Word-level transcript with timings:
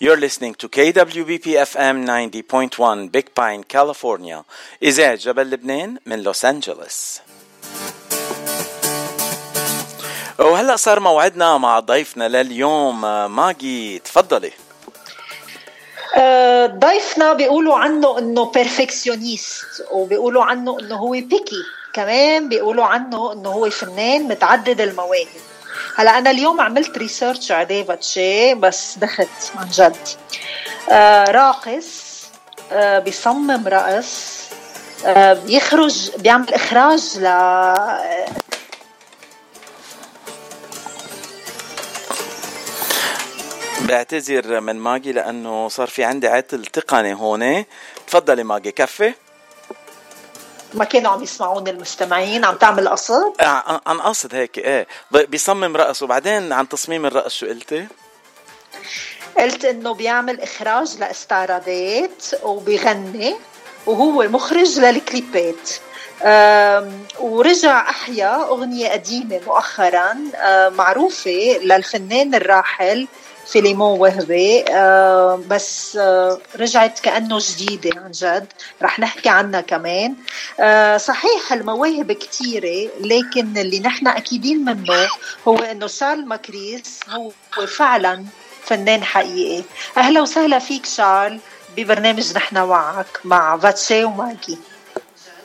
You're 0.00 0.16
listening 0.16 0.54
to 0.54 0.68
KWBP 0.68 1.58
FM 1.58 2.06
90.1 2.06 3.10
Big 3.10 3.34
Pine, 3.34 3.64
California. 3.64 4.44
إذاعة 4.82 5.14
جبل 5.14 5.50
لبنان 5.50 5.98
من 6.06 6.22
لوس 6.22 6.44
أنجلوس. 6.44 7.20
وهلأ 10.38 10.76
صار 10.76 11.00
موعدنا 11.00 11.58
مع 11.58 11.80
ضيفنا 11.80 12.28
لليوم 12.28 13.00
ماجي 13.36 13.98
تفضلي. 13.98 14.52
آه، 16.16 16.66
ضيفنا 16.66 17.32
بيقولوا 17.32 17.76
عنه 17.76 18.18
إنه 18.18 18.50
بيرفكشنيست 18.52 19.66
وبيقولوا 19.90 20.44
عنه 20.44 20.80
إنه 20.80 20.96
هو 20.96 21.10
بيكي 21.10 21.62
كمان 21.92 22.48
بيقولوا 22.48 22.84
عنه 22.84 23.32
إنه 23.32 23.48
هو 23.48 23.70
فنان 23.70 24.28
متعدد 24.28 24.80
المواهب 24.80 25.57
هلا 25.96 26.18
أنا 26.18 26.30
اليوم 26.30 26.60
عملت 26.60 26.98
research 26.98 27.52
على 27.52 27.64
ديفيد 27.64 28.02
شي 28.02 28.54
بس 28.54 28.98
دخت 28.98 29.52
عن 29.56 29.68
جد. 29.70 29.96
آه 30.90 31.24
راقص 31.30 32.08
آه 32.72 32.98
بيصمم 32.98 33.68
رقص 33.68 34.38
آه 35.06 35.32
بيخرج 35.32 36.10
بيعمل 36.16 36.54
إخراج 36.54 37.18
ل 37.18 37.24
بعتذر 43.80 44.60
من 44.60 44.76
ماجي 44.76 45.12
لأنه 45.12 45.68
صار 45.68 45.86
في 45.86 46.04
عندي 46.04 46.28
عطل 46.28 46.66
تقني 46.66 47.14
هون. 47.14 47.64
تفضلي 48.06 48.44
ماجي 48.44 48.72
كفي. 48.72 49.14
ما 50.74 50.84
كانوا 50.84 51.10
عم 51.10 51.22
يسمعون 51.22 51.68
المستمعين 51.68 52.44
عم 52.44 52.56
تعمل 52.56 52.88
قصد؟ 52.88 53.32
آه 53.40 53.80
عن 53.86 54.00
قصد 54.00 54.34
هيك 54.34 54.58
إيه. 54.58 54.86
بيصمم 55.10 55.76
رقص 55.76 56.02
وبعدين 56.02 56.52
عن 56.52 56.68
تصميم 56.68 57.06
الرقص 57.06 57.34
شو 57.34 57.46
قلتي؟ 57.46 57.86
قلت 59.38 59.64
إنه 59.64 59.94
بيعمل 59.94 60.40
إخراج 60.40 60.98
لإستعراضات 60.98 62.24
وبيغني 62.42 63.36
وهو 63.86 64.22
مخرج 64.28 64.78
للكليبات. 64.78 65.70
ورجع 67.20 67.90
أحيا 67.90 68.42
أغنية 68.42 68.88
قديمة 68.88 69.40
مؤخرا 69.46 70.14
معروفة 70.68 71.58
للفنان 71.62 72.34
الراحل 72.34 73.08
فيليمون 73.52 74.00
وهبي. 74.00 74.64
آه 74.70 75.42
بس 75.48 75.96
آه 75.96 76.38
رجعت 76.56 76.98
كأنه 76.98 77.38
جديدة 77.40 78.00
عن 78.00 78.10
جد. 78.10 78.46
رح 78.82 78.98
نحكي 78.98 79.28
عنها 79.28 79.60
كمان. 79.60 80.14
آه 80.60 80.96
صحيح 80.96 81.52
المواهب 81.52 82.12
كثيرة 82.12 82.90
لكن 83.00 83.58
اللي 83.58 83.80
نحن 83.80 84.06
أكيدين 84.08 84.64
منه 84.64 85.08
هو 85.48 85.56
أنه 85.56 85.86
شارل 85.86 86.26
ماكريس 86.26 87.00
هو 87.08 87.30
فعلا 87.66 88.24
فنان 88.62 89.04
حقيقي. 89.04 89.64
أهلا 89.96 90.20
وسهلا 90.20 90.58
فيك 90.58 90.86
شارل 90.86 91.40
ببرنامج 91.76 92.36
نحن 92.36 92.58
معك 92.58 93.20
مع 93.24 93.58
فاتشي 93.58 94.04
وماجي. 94.04 94.58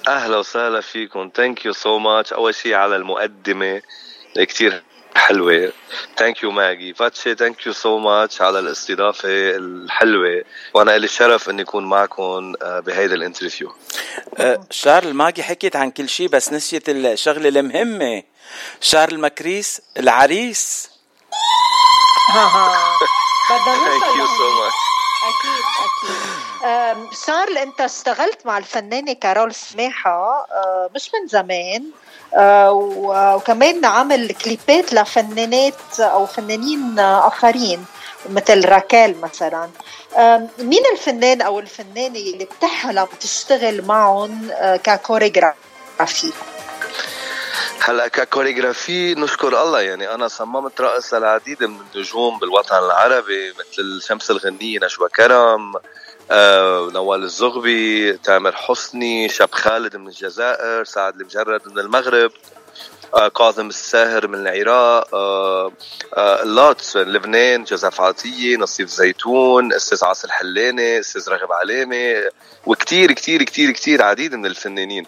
أهلا 0.07 0.37
وسهلا 0.37 0.81
فيكم. 0.81 1.29
ثانك 1.35 1.65
يو 1.65 1.73
سو 1.73 1.99
ماتش 1.99 2.33
أول 2.33 2.55
شيء 2.55 2.73
على 2.73 2.95
المقدمة 2.95 3.81
كثير 4.35 4.83
حلوة. 5.15 5.71
thank 6.17 6.43
you 6.43 6.51
ماجي 6.51 6.93
فاتشي 6.93 7.35
thank 7.35 7.65
you 7.65 7.73
so 7.73 7.97
much 7.97 8.41
على 8.41 8.59
الاستضافة 8.59 9.29
الحلوة. 9.29 10.43
وأنا 10.73 10.97
لي 10.97 11.05
الشرف 11.05 11.49
إني 11.49 11.61
أكون 11.61 11.85
معكم 11.85 12.53
آه، 12.61 12.79
بهيدا 12.79 13.15
ال 13.15 13.21
interview. 13.21 13.75
أه 14.37 14.67
شارل 14.69 15.13
ماجي 15.13 15.43
حكيت 15.43 15.75
عن 15.75 15.91
كل 15.91 16.09
شيء 16.09 16.27
بس 16.27 16.53
نسيت 16.53 16.89
الشغلة 16.89 17.49
المهمة. 17.49 18.23
شارل 18.81 19.19
مكريس 19.19 19.81
العريس. 19.97 20.89
ها 22.29 22.45
ها 22.45 22.97
thank 23.65 24.17
you 24.17 24.27
so 24.27 24.63
much 24.63 24.92
أكيد 25.23 25.63
أكيد. 25.85 27.13
شارل 27.27 27.57
أنت 27.57 27.81
اشتغلت 27.81 28.45
مع 28.45 28.57
الفنانة 28.57 29.13
كارول 29.13 29.53
سماحه 29.55 30.45
آه، 30.51 30.89
مش 30.95 31.11
من 31.13 31.27
زمان 31.27 31.83
آه، 32.35 32.71
وكمان 32.71 33.85
عمل 33.85 34.31
كليبات 34.33 34.93
لفنانات 34.93 35.99
أو 35.99 36.25
فنانين 36.25 36.99
آخرين 36.99 37.85
مثل 38.29 38.69
راكال 38.69 39.21
مثلا. 39.21 39.69
مين 40.59 40.83
الفنان 40.93 41.41
أو 41.41 41.59
الفنانة 41.59 42.19
اللي 42.19 42.45
بتحلم 42.45 43.07
تشتغل 43.19 43.85
معهم 43.85 44.49
آه، 44.51 44.75
ككوريغرافي؟ 44.75 46.33
هلأ 47.79 48.07
ككوريغرافي 48.07 49.15
نشكر 49.15 49.61
الله 49.63 49.81
يعني 49.81 50.13
أنا 50.13 50.27
صممت 50.27 50.81
رقص 50.81 51.13
للعديد 51.13 51.63
من 51.63 51.79
النجوم 51.95 52.39
بالوطن 52.39 52.77
العربي 52.77 53.53
مثل 53.59 54.01
شمس 54.01 54.31
الغنية 54.31 54.79
نشوى 54.79 55.09
كرم 55.09 55.73
آه، 56.31 56.89
نوال 56.93 57.23
الزغبي 57.23 58.13
تامر 58.13 58.51
حسني 58.51 59.29
شاب 59.29 59.51
خالد 59.51 59.95
من 59.95 60.07
الجزائر 60.07 60.83
سعد 60.83 61.15
المجرد 61.15 61.61
من 61.67 61.79
المغرب. 61.79 62.31
كاظم 63.35 63.67
الساهر 63.67 64.27
من 64.27 64.47
العراق 64.47 65.15
آه، 65.15 65.71
لوتس 66.43 66.95
من 66.95 67.03
لبنان 67.03 67.63
جوزاف 67.63 68.01
عطية 68.01 68.57
ناصيف 68.57 68.89
زيتون 68.89 69.73
أستاذ 69.73 70.05
عاصي 70.05 70.31
حلاني 70.31 70.99
أستاذ 70.99 71.29
رغب 71.29 71.51
علامة 71.51 72.29
وكتير 72.65 73.11
كتير 73.11 73.43
كتير 73.43 73.71
كتير 73.71 74.03
عديد 74.03 74.35
من 74.35 74.45
الفنانين. 74.45 75.05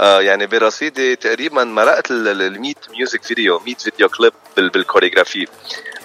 يعني 0.00 0.46
برصيدي 0.46 1.16
تقريبا 1.16 1.64
مرقت 1.64 2.10
ال 2.10 2.60
100 2.60 2.74
music 2.90 3.22
video 3.22 3.58
100 3.58 3.74
video 3.74 4.08
clip 4.08 4.32
بال 4.56 4.69
choreography 4.69 5.46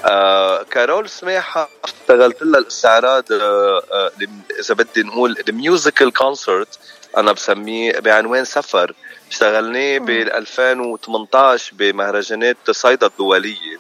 آه 0.06 0.64
كارول 0.64 1.10
سماحة 1.10 1.70
اشتغلت 1.84 2.42
لها 2.42 2.60
الاستعراض 2.60 3.24
آه 3.32 3.84
آه 3.92 4.12
إذا 4.60 4.74
بدي 4.74 5.04
نقول 5.04 5.36
ال 5.50 5.58
musical 5.58 6.14
concert 6.14 6.80
أنا 7.18 7.32
بسميه 7.32 8.00
بعنوان 8.00 8.46
سفر. 8.46 8.94
اشتغلناه 9.32 9.98
بال 9.98 10.32
2018 10.32 11.74
بمهرجانات 11.76 12.72
صيدا 12.72 13.08
الدولية. 13.08 13.80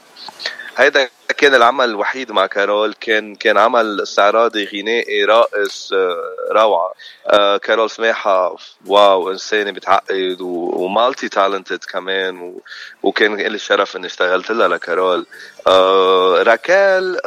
هيدا 0.77 1.09
كان 1.37 1.55
العمل 1.55 1.89
الوحيد 1.89 2.31
مع 2.31 2.45
كارول. 2.45 2.93
كان 2.93 3.35
كان 3.35 3.57
عمل 3.57 4.01
استعراضي 4.01 4.65
غنائي 4.65 5.25
راقص 5.25 5.93
آه، 5.93 6.35
روعة. 6.51 6.93
آه، 7.27 7.57
كارول 7.57 7.89
سماحه 7.89 8.55
wow 8.85 9.31
إنسانة 9.31 9.71
بتعقد 9.71 10.37
و 10.41 11.29
multi-talented 11.29 11.83
كمان 11.83 12.55
وكان 13.03 13.35
لي 13.35 13.47
الشرف 13.47 13.95
إني 13.95 14.07
اشتغلت 14.07 14.51
لها 14.51 14.67
لكارول. 14.67 15.25
آه، 15.67 16.43
راكال 16.43 17.21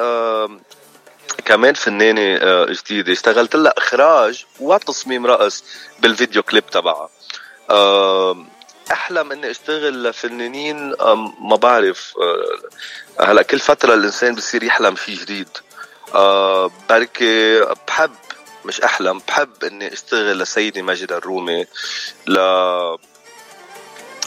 كمان 1.45 1.75
فنانة 1.75 2.65
جديدة. 2.65 3.12
اشتغلت 3.12 3.57
لها 3.57 3.73
إخراج 3.78 4.45
وتصميم 4.61 5.27
رقص 5.27 5.65
بالفيديو 6.01 6.43
كليب 6.43 6.67
تبعها. 6.67 7.09
احلم 8.93 9.33
إني 9.33 9.51
أشتغل 9.51 10.03
لفنانين 10.03 10.95
ما 11.41 11.56
بعرف 11.56 12.15
أه، 13.19 13.25
هلأ 13.25 13.43
كل 13.43 13.59
فترة 13.59 13.95
الإنسان 13.95 14.34
بصير 14.34 14.62
يحلم 14.62 14.97
شيء 14.97 15.15
جديد. 15.19 15.49
أه، 16.15 16.71
بركي 16.91 17.61
بحب 17.89 18.15
مش 18.65 18.81
أحلم 18.81 19.21
بحب 19.28 19.65
إني 19.65 19.93
أشتغل 19.93 20.39
لسيدي 20.39 20.83
ماجد 20.83 21.12
الرومي 21.12 21.67
ل 22.27 22.39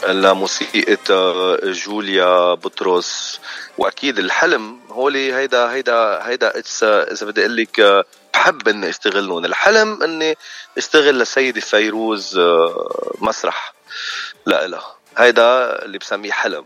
لموسيقى 0.08 0.98
أه، 1.10 1.58
جوليا 1.64 2.54
بطرس. 2.54 3.40
وأكيد 3.78 4.18
الحلم 4.18 4.80
هولي 4.90 5.34
هيدا 5.34 5.72
هيدا 5.72 6.26
هيدا 6.26 6.52
إذا 6.82 7.26
بدي 7.26 7.40
أقول 7.40 7.56
لك 7.56 8.06
بحب 8.34 8.68
اني 8.68 8.88
اشتغل 8.88 9.28
الحلم 9.44 10.02
إني 10.02 10.36
اشتغل 10.78 11.18
لسيدي 11.18 11.60
فيروز 11.60 12.40
مسرح. 13.20 13.74
لا 14.46 14.66
لا. 14.66 14.80
هيدا 15.18 15.82
اللي 15.84 15.98
بسميه 15.98 16.32
حلم. 16.32 16.64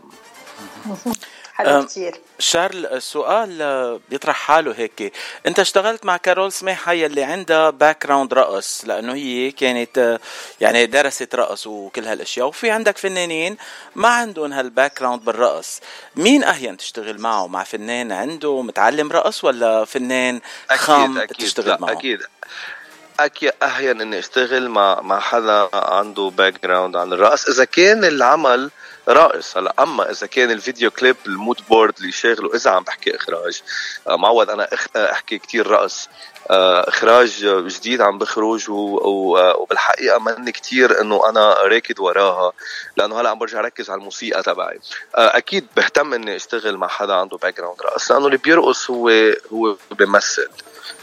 حلو 1.57 1.85
كثير 1.85 2.15
شارل 2.39 2.85
السؤال 2.85 3.99
بيطرح 4.09 4.35
حاله 4.35 4.71
هيك. 4.77 5.13
أنت 5.45 5.59
اشتغلت 5.59 6.05
مع 6.05 6.17
كارول 6.17 6.51
سماحه 6.51 6.93
يلي 6.93 7.23
عندها 7.23 7.69
background 7.69 8.33
رقص 8.33 8.85
لأنه 8.85 9.13
هي 9.13 9.51
كانت 9.51 10.19
يعني 10.61 10.85
درست 10.85 11.35
رقص 11.35 11.67
وكل 11.67 12.05
هالأشياء 12.05 12.47
وفي 12.47 12.71
عندك 12.71 12.97
فنانين 12.97 13.57
ما 13.95 14.07
عندهم 14.07 14.53
هال 14.53 14.99
background 14.99 15.25
بالرقص. 15.25 15.79
مين 16.15 16.43
أهون 16.43 16.77
تشتغل 16.77 17.21
معه؟ 17.21 17.47
مع 17.47 17.63
فنان 17.63 18.11
عنده 18.11 18.61
متعلم 18.61 19.11
رقص 19.11 19.43
ولا 19.43 19.85
فنان 19.85 20.41
خام 20.69 21.17
أكيد. 21.17 21.37
تشتغل 21.37 21.67
لا 21.67 21.77
معه؟ 21.79 21.91
أكيد. 21.91 22.19
أكيد 23.19 23.51
أهون 23.63 24.01
إني 24.01 24.19
أشتغل 24.19 24.69
مع 24.69 25.01
مع 25.01 25.19
حدا 25.19 25.69
عنده 25.73 26.31
background 26.37 26.95
عن 26.95 27.13
الرقص. 27.13 27.49
إذا 27.49 27.65
كان 27.65 28.05
العمل 28.05 28.71
راقص 29.07 29.57
هلا 29.57 29.73
أما 29.79 30.11
إذا 30.11 30.27
كان 30.27 30.51
ال 30.51 30.58
video 30.58 30.91
clip 30.91 31.15
ال 31.25 31.32
mood 31.32 31.61
board 31.69 31.93
اللي 31.99 32.11
شاغله 32.11 32.55
إذا 32.55 32.71
عم 32.71 32.83
بحكي 32.83 33.15
إخراج. 33.15 33.61
آه، 34.07 34.15
معود 34.15 34.49
أنا 34.49 34.67
آه، 34.95 35.11
أحكي 35.11 35.37
كتير 35.37 35.67
رقص 35.67 36.09
آه، 36.49 36.89
إخراج 36.89 37.45
جديد 37.45 38.01
عم 38.01 38.17
بخرج 38.17 38.65
وبالحقيقة 38.69 40.19
مني 40.19 40.51
كتير 40.51 41.01
إنه 41.01 41.29
أنا 41.29 41.53
راكد 41.53 41.99
وراها. 41.99 42.51
لأنه 42.97 43.21
هلا 43.21 43.29
عم 43.29 43.39
برجع 43.39 43.61
ركز 43.61 43.89
على 43.89 43.99
الموسيقى 43.99 44.43
تبعي. 44.43 44.79
أكيد 45.15 45.67
بهتم 45.77 46.13
إني 46.13 46.35
أشتغل 46.35 46.77
مع 46.77 46.87
حدا 46.87 47.13
عنده 47.13 47.37
background 47.37 47.81
رقص 47.81 48.11
لأنه 48.11 48.25
اللي 48.25 48.37
بيرقص 48.37 48.91
هو 48.91 49.09
هو 49.53 49.75
بيمثل. 49.91 50.49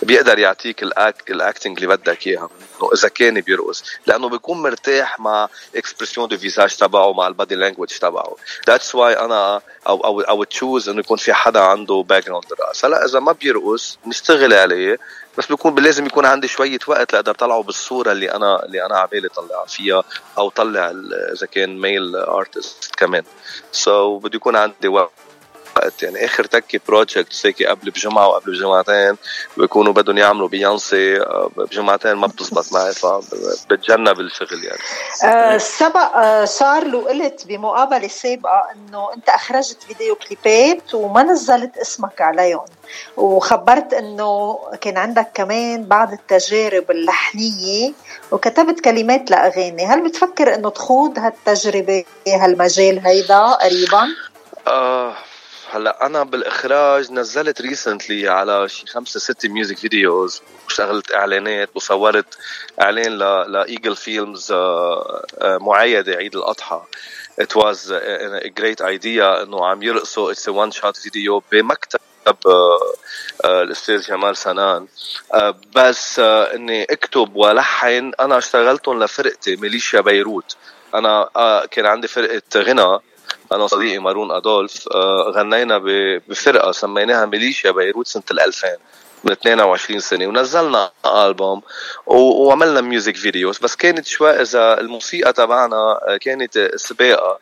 بيقدر 0.02 0.38
يعطيك 0.38 0.82
ال 0.82 0.94
act 0.94 1.30
ال 1.30 1.38
acting 1.38 1.82
اللي 1.82 1.96
بدك 1.96 2.26
إياها 2.26 2.48
إنه 2.80 2.90
إذا 2.94 3.08
كان 3.08 3.40
بيرقص. 3.40 3.84
لأنه 4.06 4.28
بيكون 4.28 4.62
مرتاح 4.62 5.20
مع 5.20 5.48
expression 5.76 6.28
du 6.28 6.38
visage 6.38 6.76
تبعه 6.76 7.12
مع 7.12 7.26
ال 7.26 7.32
body 7.32 7.54
language 7.54 7.88
تبعه. 7.88 8.36
that's 8.66 8.94
why 8.94 9.18
أنا 9.18 9.60
أو 9.88 10.04
أو 10.04 10.20
أو 10.20 10.44
choose 10.44 10.88
إنه 10.88 11.00
يكون 11.00 11.16
في 11.16 11.32
حدا 11.32 11.60
عنده 11.60 12.04
background 12.08 12.52
الرقص 12.52 12.84
هلأ 12.84 13.04
إذا 13.04 13.20
ما 13.20 13.32
بيرقص 13.32 13.98
نشتغل 14.06 14.54
عليه 14.54 14.98
بس 15.38 15.46
بيكون 15.46 15.74
لازم 15.74 16.06
يكون 16.06 16.26
عندي 16.26 16.48
شوية 16.48 16.78
وقت 16.86 17.12
لأقدر 17.12 17.34
طلعه 17.34 17.62
بالصورة 17.62 18.12
اللي 18.12 18.32
أنا 18.32 18.64
اللي 18.64 18.86
أنا 18.86 18.98
عبالي 18.98 19.28
طلع 19.28 19.64
فيها 19.64 20.04
أو 20.38 20.48
طلع 20.48 20.90
إذا 21.32 21.46
كان 21.46 21.80
male 21.80 22.16
artist 22.16 22.94
كمان. 22.94 23.22
so, 23.72 24.22
بده 24.22 24.36
يكون 24.36 24.56
عندي 24.56 24.88
وقت. 24.88 25.23
وقت. 25.76 26.02
يعني 26.02 26.24
آخر 26.24 26.44
تكي 26.44 26.80
project 26.88 27.46
هيك 27.46 27.62
قبل 27.62 27.90
بجمعة 27.90 28.28
وقبل 28.28 28.52
بجمعتين 28.52 29.16
بيكونوا 29.56 29.92
بدهم 29.92 30.18
يعملوا 30.18 30.48
بيانسي 30.48 31.20
آه، 31.20 31.50
بجمعتين 31.56 32.12
ما 32.12 32.26
بتزبط 32.26 32.72
معي 32.72 32.92
فبتجنب 32.92 34.20
الشغل 34.20 34.64
يعني. 34.64 34.78
آه 35.24 35.58
سبق 35.58 36.16
آه 36.16 36.44
صار 36.44 36.84
له 36.84 37.08
قلت 37.08 37.46
بمقابلة 37.46 38.08
سابقة 38.08 38.62
إنه 38.74 39.12
أنت 39.14 39.28
أخرجت 39.28 39.82
فيديو 39.82 40.14
كليبات 40.14 40.94
وما 40.94 41.22
نزلت 41.22 41.76
اسمك 41.76 42.20
عليهم. 42.20 42.64
وخبرت 43.16 43.94
إنه 43.94 44.58
كان 44.80 44.96
عندك 44.98 45.30
كمان 45.34 45.84
بعض 45.84 46.12
التجارب 46.12 46.90
اللحنية 46.90 47.92
وكتبت 48.32 48.80
كلمات 48.80 49.30
لأغاني. 49.30 49.86
هل 49.86 50.08
بتفكر 50.08 50.54
إنه 50.54 50.70
تخوض 50.70 51.18
هالتجربة 51.18 52.04
هالمجال 52.28 53.06
هيدا 53.06 53.46
قريبا؟ 53.46 54.08
آه 54.68 55.14
هلا 55.74 56.06
أنا 56.06 56.22
بالاخراج 56.22 57.12
نزلت 57.12 57.60
recently 57.60 58.28
على 58.28 58.68
شي 58.68 58.86
خمسة 58.86 59.20
ستة 59.20 59.48
music 59.48 59.78
videos 59.78 60.42
واشتغلت 60.64 61.14
اعلانات 61.14 61.70
وصورت 61.74 62.38
اعلان 62.80 63.18
لايجل 63.52 63.96
فيلمز 63.96 64.52
آه، 64.52 65.26
آه، 65.38 65.58
معايدة 65.58 66.16
عيد 66.16 66.36
الاضحى. 66.36 66.82
It 67.40 67.56
was 67.56 67.90
a 68.46 68.50
great 68.60 68.80
idea 68.80 69.42
انه 69.42 69.66
عم 69.66 69.82
يرقصوا. 69.82 70.32
it's 70.32 70.48
one 70.48 70.70
shot 70.70 70.96
video 70.96 71.42
بمكتب 71.52 72.00
آه، 72.46 72.94
الأستاذ 73.44 74.00
جمال 74.00 74.36
سنان. 74.36 74.86
بس 75.76 76.18
اني 76.18 76.84
اكتب 76.84 77.36
والحن 77.36 78.12
أنا 78.20 78.38
اشتغلتهم 78.38 79.02
لفرقتي 79.02 79.56
ميليشيا 79.56 80.00
بيروت. 80.00 80.56
أنا 80.94 81.30
كان 81.70 81.86
عندي 81.86 82.08
فرقة 82.08 82.42
غنى. 82.56 83.00
أنا 83.52 83.64
وصديقي 83.64 83.98
مارون 83.98 84.30
أدولف 84.30 84.88
آه، 84.94 85.32
غنينا 85.36 85.78
بفرقة 86.28 86.72
سميناها 86.72 87.26
ميليشيا 87.26 87.70
بيروت 87.70 88.06
سنة 88.06 88.22
2000 88.30 88.68
من 89.24 89.32
22 89.32 90.00
سنة 90.00 90.26
ونزلنا 90.26 90.90
ألبوم 91.06 91.62
وعملنا 92.06 92.80
music 92.80 93.16
videos 93.16 93.58
بس 93.58 93.76
كانت 93.76 94.06
شوي 94.06 94.30
إذا 94.30 94.80
الموسيقى 94.80 95.32
تبعنا 95.32 95.98
كانت 96.20 96.70
سباقة. 96.76 97.38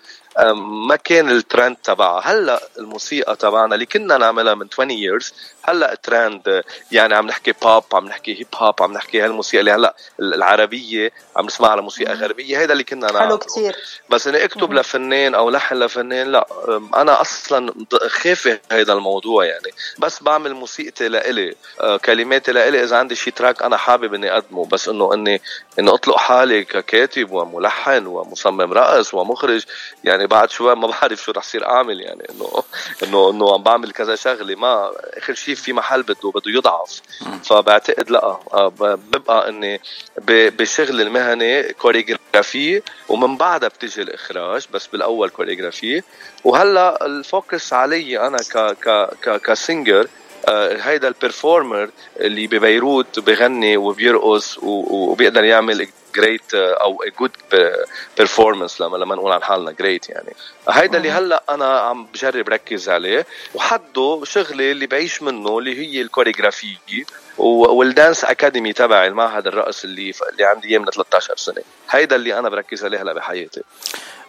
ما 0.54 0.96
كان 0.96 1.30
الترند 1.30 1.76
تبعها. 1.84 2.32
هلأ 2.32 2.60
الموسيقى 2.78 3.36
تبعنا 3.36 3.74
اللي 3.74 3.86
كنا 3.86 4.18
نعملها 4.18 4.54
من 4.54 4.68
20 4.72 4.90
years 4.90 5.32
هلأ 5.62 5.94
ترند 5.94 6.62
يعني 6.92 7.14
عم 7.14 7.26
نحكي 7.26 7.52
بوب 7.62 7.84
عم 7.92 8.04
نحكي 8.06 8.38
hip 8.38 8.46
hop 8.54 8.82
عم 8.82 8.92
نحكي 8.92 9.20
هالموسيقى 9.20 9.60
اللي 9.60 9.70
هلأ 9.70 9.94
العربية 10.20 11.12
عم 11.36 11.46
نسمع 11.46 11.68
على 11.68 11.82
موسيقى 11.82 12.14
غربية. 12.14 12.58
هيدا 12.58 12.72
اللي 12.72 12.84
كنا 12.84 13.06
نعمله. 13.06 13.20
حلو 13.20 13.38
كثير 13.38 13.76
بس 14.10 14.26
إني 14.26 14.44
أكتب 14.44 14.72
لفنان 14.72 15.34
أو 15.34 15.50
لحن 15.50 15.74
لفنان 15.74 16.32
لأ 16.32 16.46
أنا 16.94 17.20
أصلا 17.20 17.74
خافي 18.06 18.58
هيدا 18.72 18.92
الموضوع 18.92 19.44
يعني. 19.44 19.70
بس 19.98 20.22
بعمل 20.22 20.54
موسيقتي 20.54 21.08
لإلي. 21.08 21.54
أه، 21.80 21.96
كلماتي 21.96 22.52
لإلي. 22.52 22.82
إذا 22.82 22.96
عندي 22.96 23.14
شي 23.14 23.30
track 23.30 23.62
أنا 23.62 23.76
حابب 23.76 24.14
إني 24.14 24.32
أقدمه. 24.32 24.66
بس 24.66 24.88
إنه 24.88 25.14
إني 25.14 25.42
إني 25.78 25.90
أطلق 25.90 26.16
حالي 26.16 26.64
ككاتب 26.64 27.30
وملحن 27.30 28.06
ومصمم 28.06 28.72
رقص 28.72 29.14
ومخرج 29.14 29.64
يعني 30.04 30.21
بعد 30.26 30.50
شوي 30.50 30.74
ما 30.74 30.86
بعرف 30.86 31.22
شو 31.22 31.32
رح 31.32 31.42
صير 31.42 31.66
اعمل 31.66 32.00
يعني 32.00 32.26
إنه 32.30 32.62
إنه 33.02 33.30
إنه 33.30 33.54
عم 33.54 33.62
بعمل 33.62 33.90
كذا 33.92 34.14
شغلة. 34.16 34.54
ما 34.54 34.90
آخر 35.18 35.34
شيء 35.34 35.54
في 35.54 35.72
محل 35.72 36.02
بده 36.02 36.30
بده 36.34 36.50
يضعف. 36.50 37.00
فبعتقد 37.44 38.10
لا 38.10 38.24
آه، 38.24 38.72
ببقى 39.12 39.48
إني 39.48 39.80
بشغل 40.28 41.00
المهني 41.00 41.62
كوريغرافي 41.72 42.82
ومن 43.08 43.36
بعدها 43.36 43.68
بتجي 43.68 44.02
الإخراج 44.02 44.66
بس 44.72 44.86
بالأول 44.86 45.30
كوريغرافي 45.30 46.02
وهلأ 46.44 47.06
ال 47.06 47.17
focus 47.17 47.72
علي 47.72 48.26
أنا 48.26 48.38
ك 48.38 48.58
ك 48.58 49.08
ك 49.22 49.40
ك 49.42 49.52
singer 49.52 50.08
آه، 50.48 50.76
هيدا 50.76 51.08
ال 51.08 51.17
performer 51.17 51.90
اللي 52.20 52.46
ببيروت 52.46 53.18
بغني 53.18 53.76
وبيرقص 53.76 54.58
وبيقدر 54.62 55.44
يعمل 55.44 55.88
great 56.14 56.54
أو 56.54 57.04
good 57.20 57.30
performance 58.16 58.80
لما 58.80 58.96
لما 58.96 59.14
نقول 59.14 59.32
عن 59.32 59.42
حالنا 59.42 59.72
great 59.72 60.08
يعني. 60.08 60.32
هيدا 60.68 60.98
اللي 60.98 61.10
هلأ 61.10 61.42
أنا 61.48 61.80
عم 61.80 62.06
بجرب 62.06 62.48
ركز 62.48 62.88
عليه 62.88 63.26
وحده 63.54 64.20
شغلي 64.24 64.72
اللي 64.72 64.86
بعيش 64.86 65.22
منه 65.22 65.58
اللي 65.58 65.78
هي 65.78 66.00
ال 66.02 66.08
chorégraphie 66.08 66.76
وال 67.38 67.63
dance 67.63 68.24
academy 68.24 68.72
تبعي 68.72 69.08
المعهد 69.08 69.46
الرقص 69.46 69.84
اللي 69.84 70.12
اللي 70.32 70.44
عندي 70.44 70.68
إياه 70.68 70.78
من 70.78 70.84
13 70.84 71.36
سنة. 71.36 71.62
هيدا 71.90 72.16
اللي 72.16 72.38
أنا 72.38 72.48
بركز 72.48 72.84
عليه 72.84 73.02
هلأ 73.02 73.12
بحياتي. 73.12 73.62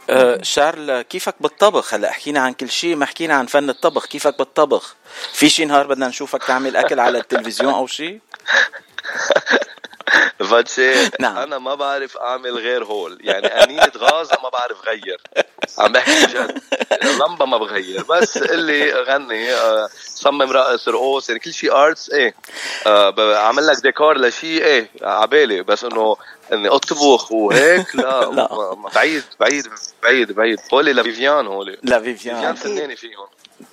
أه 0.09 0.39
شارل 0.41 1.01
كيفك 1.01 1.35
بالطبخ؟ 1.39 1.93
هلأ 1.93 2.11
حكينا 2.11 2.39
عن 2.39 2.53
كل 2.53 2.69
شيء 2.69 2.95
ما 2.95 3.05
حكينا 3.05 3.33
عن 3.33 3.45
فن 3.45 3.69
الطبخ. 3.69 4.05
كيفك 4.05 4.37
بالطبخ؟ 4.37 4.95
في 5.33 5.49
شي 5.49 5.65
نهار 5.65 5.87
بدنا 5.87 6.07
نشوفك 6.07 6.43
تعمل 6.43 6.75
أكل 6.75 6.99
على 6.99 7.17
التلفزيون 7.17 7.73
أو 7.73 7.87
شيء 7.87 8.19
فاتشي 10.49 10.93
نعم. 11.19 11.37
أنا 11.37 11.57
ما 11.57 11.75
بعرف 11.75 12.17
أعمل 12.17 12.57
غير 12.57 12.83
هول. 12.85 13.17
يعني 13.21 13.47
قنينة 13.47 13.91
غاز 13.97 14.29
ما 14.43 14.49
بعرف 14.49 14.77
غير. 14.87 15.21
عم 15.79 15.91
بحكي 15.91 16.25
جد 16.25 16.61
اللمبه 17.03 17.45
ما 17.45 17.57
بغير. 17.57 18.03
بس 18.03 18.37
اللي 18.37 18.91
غني 18.93 19.53
آه، 19.53 19.89
صمم 20.05 20.51
رقص 20.51 20.87
رقوص 20.89 21.29
يعني 21.29 21.39
كل 21.39 21.53
شيء 21.53 21.75
arts 21.75 22.09
إيه. 22.09 22.35
آه، 22.87 23.37
عمل 23.37 23.67
لك 23.67 23.77
ديكور 23.83 24.17
لشيء 24.17 24.63
إيه 24.63 24.89
عبالي 25.01 25.63
بس 25.63 25.83
إنه 25.83 26.17
إني 26.53 26.67
أطبخ 26.69 27.31
وهيك 27.31 27.95
لا, 27.95 28.01
لا. 28.35 28.75
بعيد 28.95 29.23
بعيد 29.39 29.67
بعيد 30.03 30.31
بعيد. 30.31 30.59
هولي 30.73 30.93
لفيفيان 30.93 31.47
هولي. 31.47 31.77
لفيفيان. 31.83 32.35
فيفيان 32.35 32.55
فنانة 32.55 32.95
فيهم. 32.95 33.27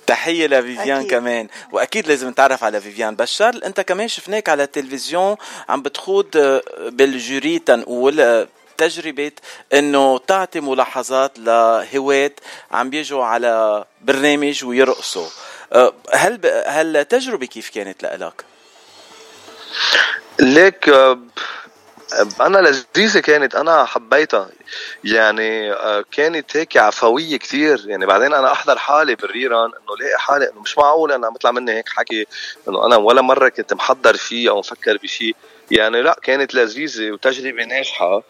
تحية 0.07 0.47
لفيفيان 0.47 1.07
كمان. 1.07 1.47
وأكيد 1.71 2.07
لازم 2.07 2.29
نتعرف 2.29 2.63
على 2.63 2.81
فيفيان 2.81 3.15
بشار. 3.15 3.59
أنت 3.65 3.81
كمان 3.81 4.07
شفناك 4.07 4.49
على 4.49 4.63
التلفزيون 4.63 5.35
عم 5.69 5.81
بتخوض 5.81 6.37
آه، 6.37 6.61
بالجوري 6.89 7.59
تنقول 7.59 8.21
آه، 8.21 8.47
تجربة 8.77 9.31
إنه 9.73 10.17
تعطي 10.17 10.59
ملاحظات 10.59 11.39
لهواة 11.39 12.31
عم 12.71 12.89
بيجوا 12.89 13.23
على 13.23 13.85
برنامج 14.01 14.65
ويرقصوا. 14.65 15.27
آه، 15.73 15.93
هل 16.13 16.37
ب... 16.37 16.45
هل 16.65 16.97
التجربة 16.97 17.45
كيف 17.45 17.69
كانت 17.69 18.03
لك؟ 18.03 18.45
ليك 20.39 20.89
أنا 22.41 22.57
لذيذة 22.57 23.19
كانت. 23.19 23.55
أنا 23.55 23.85
حبيتها. 23.85 24.49
يعني 25.03 25.73
آه، 25.73 26.05
كانت 26.11 26.57
هيك 26.57 26.77
عفوية 26.77 27.37
كثير 27.37 27.83
يعني 27.85 28.05
بعدين 28.05 28.33
أنا 28.33 28.51
أحضر 28.51 28.77
حالي 28.77 29.15
بالريران 29.15 29.65
إنه 29.65 29.97
لاقي 29.99 30.19
حالي 30.19 30.49
إنه 30.51 30.61
مش 30.61 30.77
معقول 30.77 31.11
أنا 31.11 31.27
عم 31.27 31.35
يطلع 31.35 31.51
مني 31.51 31.71
هيك 31.71 31.89
حكي 31.89 32.25
إنه 32.67 32.85
أنا 32.85 32.95
ولا 32.95 33.21
مرة 33.21 33.49
كنت 33.49 33.73
محضر 33.73 34.15
شيء 34.15 34.49
أو 34.49 34.59
مفكر 34.59 34.97
بشيء 34.97 35.35
يعني 35.71 36.01
لا 36.01 36.19
كانت 36.23 36.55
لذيذة 36.55 37.11
وتجربة 37.11 37.63
ناجحة. 37.63 38.23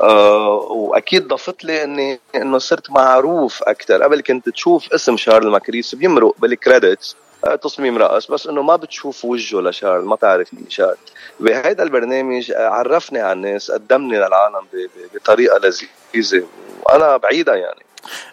أه 0.00 0.48
وأكيد 0.70 1.28
ضفت 1.28 1.64
لي 1.64 1.84
إني 1.84 2.20
إنه 2.34 2.58
صرت 2.58 2.90
معروف 2.90 3.62
أكثر 3.62 4.02
قبل 4.02 4.20
كنت 4.20 4.48
تشوف 4.48 4.92
اسم 4.92 5.16
شارل 5.16 5.50
ماكريس 5.50 5.94
بيمرق 5.94 6.34
بال 6.38 6.54
credits. 6.54 7.16
آه، 7.16 7.29
تصميم 7.62 7.98
رقص 7.98 8.30
بس 8.30 8.46
إنه 8.46 8.62
ما 8.62 8.76
بتشوف 8.76 9.24
وجهه 9.24 9.60
لشارل 9.60 10.04
ما 10.04 10.16
تعرف 10.16 10.54
مين 10.54 10.70
شارل 10.70 10.96
بهيدا 11.40 11.82
البرنامج 11.82 12.50
آه، 12.50 12.68
عرفني 12.68 13.20
على 13.20 13.32
الناس 13.32 13.70
قدمني 13.70 14.16
للعالم 14.16 14.66
بطريقة 15.14 15.58
لذيذة 15.58 16.46
وأنا 16.82 17.16
بعيدها 17.16 17.54
يعني. 17.54 17.84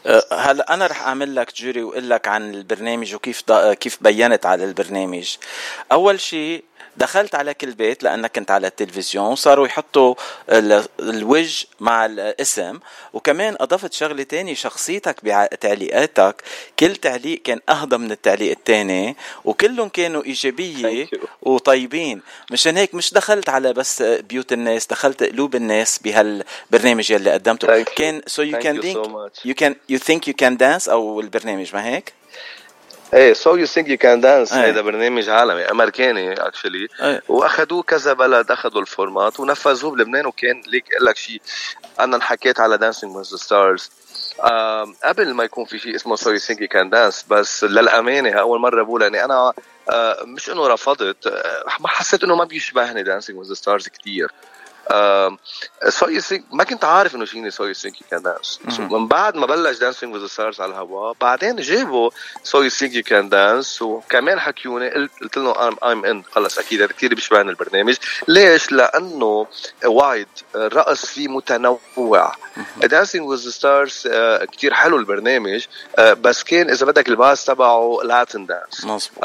آه، 0.05 0.23
هلا 0.31 0.73
أنا 0.73 0.87
رح 0.87 1.07
أعمل 1.07 1.35
لك 1.35 1.53
جوري 1.55 1.83
وأقول 1.83 2.09
لك 2.09 2.27
عن 2.27 2.53
البرنامج 2.53 3.15
وكيف 3.15 3.51
كيف 3.51 3.97
بينت 4.01 4.45
على 4.45 4.63
البرنامج. 4.63 5.35
أول 5.91 6.19
شيء 6.19 6.63
دخلت 6.97 7.35
على 7.35 7.53
كل 7.53 7.71
بيت 7.71 8.03
لأنك 8.03 8.35
كنت 8.35 8.51
على 8.51 8.67
التلفزيون 8.67 9.35
صاروا 9.35 9.67
يحطوا 9.67 10.15
الوجه 10.99 11.67
مع 11.79 12.05
الاسم. 12.05 12.79
وكمان 13.13 13.55
أضفت 13.59 13.93
شغلة 13.93 14.23
تانية 14.23 14.53
شخصيتك 14.53 15.15
بتعليقاتك. 15.23 16.43
كل 16.79 16.95
تعليق 16.95 17.41
كان 17.41 17.59
اهضم 17.69 18.01
من 18.01 18.11
التعليق 18.11 18.51
الثاني 18.51 19.15
وكلهم 19.45 19.89
كانوا 19.89 20.23
إيجابية 20.23 21.07
وطيبين. 21.41 22.21
مشان 22.51 22.77
هيك 22.77 22.95
مش 22.95 23.13
دخلت 23.13 23.49
على 23.49 23.73
بس 23.73 24.01
بيوت 24.01 24.53
الناس 24.53 24.87
دخلت 24.87 25.23
قلوب 25.23 25.55
الناس 25.55 25.99
بهالبرنامج 25.99 27.11
يلي 27.11 27.31
قدمته. 27.31 27.83
كان 27.83 28.21
you 28.27 28.55
can 28.63 28.81
think 28.81 28.97
you 29.47 29.53
can 29.53 29.73
you 29.91 29.99
think 29.99 30.21
you 30.27 30.33
can 30.43 30.57
dance 30.57 30.89
أو 30.89 31.19
البرنامج 31.19 31.75
ما 31.75 31.85
هيك؟ 31.85 32.13
إيه 33.13 33.33
So 33.33 33.55
You 33.55 33.65
Think 33.65 33.89
You 33.89 33.97
Can 33.97 34.21
Dance 34.21 34.53
هذا 34.53 34.81
برنامج 34.81 35.29
عالمي 35.29 35.61
أمريكاني 35.61 36.33
actually. 36.33 36.87
وأخذوه 37.27 37.83
كذا 37.83 38.13
بلد 38.13 38.51
أخذوا 38.51 38.81
ال 38.81 38.89
format 38.89 39.39
ونفذوه 39.39 39.91
بلبنان 39.91 40.25
وكان 40.25 40.61
ليك 40.67 40.93
أقول 40.93 41.05
لك 41.05 41.17
شيء. 41.17 41.41
أنا 41.99 42.15
انحكيت 42.15 42.59
على 42.59 42.77
Dancing 42.77 43.15
with 43.15 43.20
the 43.20 43.23
Stars 43.23 43.91
قبل 45.03 45.33
ما 45.33 45.43
يكون 45.43 45.65
في 45.65 45.79
شيء 45.79 45.95
اسمه 45.95 46.15
So 46.15 46.31
You 46.31 46.39
Think 46.39 46.61
You 46.61 46.67
Can 46.67 46.89
Dance 46.89 47.25
بس 47.29 47.63
للأمانة 47.63 48.31
أول 48.39 48.59
مرة 48.59 48.83
بقول 48.83 49.01
يعني 49.01 49.25
أنا 49.25 49.53
آه، 49.89 50.23
مش 50.23 50.49
إنه 50.49 50.67
رفضت 50.67 51.27
آه، 51.27 51.63
ما 51.79 51.87
حسيت 51.87 52.23
إنه 52.23 52.35
ما 52.35 52.43
بيشبهني 52.43 53.03
Dancing 53.03 53.39
with 53.39 53.47
the 53.47 53.53
Stars 53.53 53.87
كثير 53.87 54.31
So 55.89 56.21
You 56.21 56.29
Think 56.30 56.43
ما 56.51 56.63
كنت 56.63 56.83
عارف 56.83 57.15
إنه 57.15 57.25
شيني 57.25 57.51
So 57.51 57.73
You 57.73 57.81
Think 57.82 57.95
You 58.11 58.16
Can 58.16 58.21
Dance 58.21 58.59
من 58.79 59.07
بعد 59.07 59.35
ما 59.35 59.45
بلش 59.45 59.77
Dancing 59.77 60.15
with 60.15 60.22
the 60.22 60.27
Stars 60.27 60.61
على 60.61 60.71
الهواء 60.71 61.15
بعدين 61.21 61.55
جابوا 61.55 62.09
Think 62.67 62.93
You 62.93 63.03
Can 63.03 63.29
Dance 63.29 63.81
وكمان 63.81 64.39
حكيوني 64.39 64.89
قلت 64.89 65.11
قلت 65.21 65.37
لهم 65.37 65.57
ام 65.57 65.77
ام 65.83 66.05
ان 66.05 66.23
خلص 66.31 66.59
أكيد 66.59 66.81
هذا 66.81 66.91
كثير 66.91 67.15
بيشبهني 67.15 67.49
البرنامج. 67.49 67.95
ليش؟ 68.27 68.71
لأنه 68.71 69.47
وايد 69.85 70.27
الرقص 70.55 71.05
فيه 71.05 71.27
متنوع. 71.27 72.35
Dancing 72.77 73.29
with 73.29 73.41
the 73.41 73.49
Stars 73.49 74.07
كثير 74.51 74.73
حلو 74.73 74.97
البرنامج. 74.97 75.65
آه، 75.99 76.13
بس 76.13 76.43
كان 76.43 76.69
إذا 76.69 76.85
بدك 76.85 77.09
ال 77.09 77.16
base 77.16 77.45
تبعه 77.45 77.99
Latin 78.03 78.45
dance 78.45 78.85
مظبوط. 78.85 79.23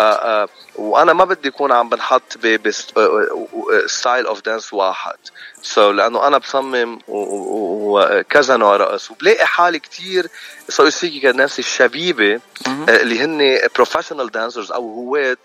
وأنا 0.77 1.13
ما 1.13 1.25
بدي 1.25 1.49
اكون 1.49 1.73
عم 1.73 1.89
بنحط 1.89 2.39
ب 2.39 2.70
style 2.70 4.27
of 4.27 4.41
dance 4.41 4.73
واحد. 4.73 5.19
so, 5.63 5.95
لأنه 5.95 6.27
أنا 6.27 6.39
بصمم 6.39 6.99
وكذا 7.09 8.57
نوع 8.57 8.77
رقص. 8.77 9.11
وبلاقي 9.11 9.47
حالي 9.47 9.79
كثير 9.79 10.27
So 10.69 10.91
You 10.91 11.02
Think 11.02 11.21
You 11.21 11.29
Can 11.29 11.37
Dance 11.37 11.59
الشبيبة 11.59 12.41
اللي 12.89 13.25
هن 13.25 13.69
professional 13.75 14.31
dancers 14.31 14.73
أو 14.73 14.95
هواة 14.95 15.37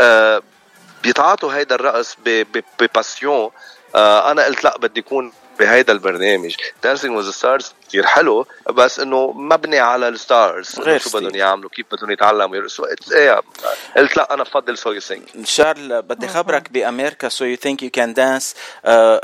آه، 0.00 0.42
بيتعاطوا 1.02 1.52
هيدا 1.52 1.74
الرقص 1.74 2.16
ب 2.80 2.89
passion 2.89 3.50
آه، 3.94 4.30
أنا 4.30 4.44
قلت 4.44 4.64
لا 4.64 4.78
بدي 4.78 5.00
اكون 5.00 5.32
بهيدا 5.58 5.92
البرنامج. 5.92 6.56
Dancing 6.82 7.16
with 7.16 7.24
the 7.24 7.30
Stars 7.30 7.74
كثير 7.90 8.06
حلو 8.06 8.46
بس 8.70 9.00
إنه 9.00 9.32
مبني 9.32 9.78
على 9.78 10.08
ال 10.08 10.20
stars 10.20 10.78
غير 10.78 11.00
شو 11.00 11.18
بدهم 11.18 11.34
يعملوا 11.34 11.70
كيف 11.70 11.86
بدهم 11.92 12.10
يتعلموا 12.10 12.56
يرقصوا 12.56 12.86
إيه 13.12 13.40
قلت 13.96 14.16
لا 14.16 14.34
أنا 14.34 14.42
بفضل 14.42 14.78
So 14.78 14.92
You 14.92 15.00
Think 15.00 15.22
شارل 15.44 16.02
بدي 16.02 16.28
خبرك 16.28 16.70
بأمريكا 16.72 17.28
So 17.28 17.44
You 17.44 17.56
Think 17.56 17.82
You 17.82 17.90
Can 17.90 18.14
Dance 18.14 18.54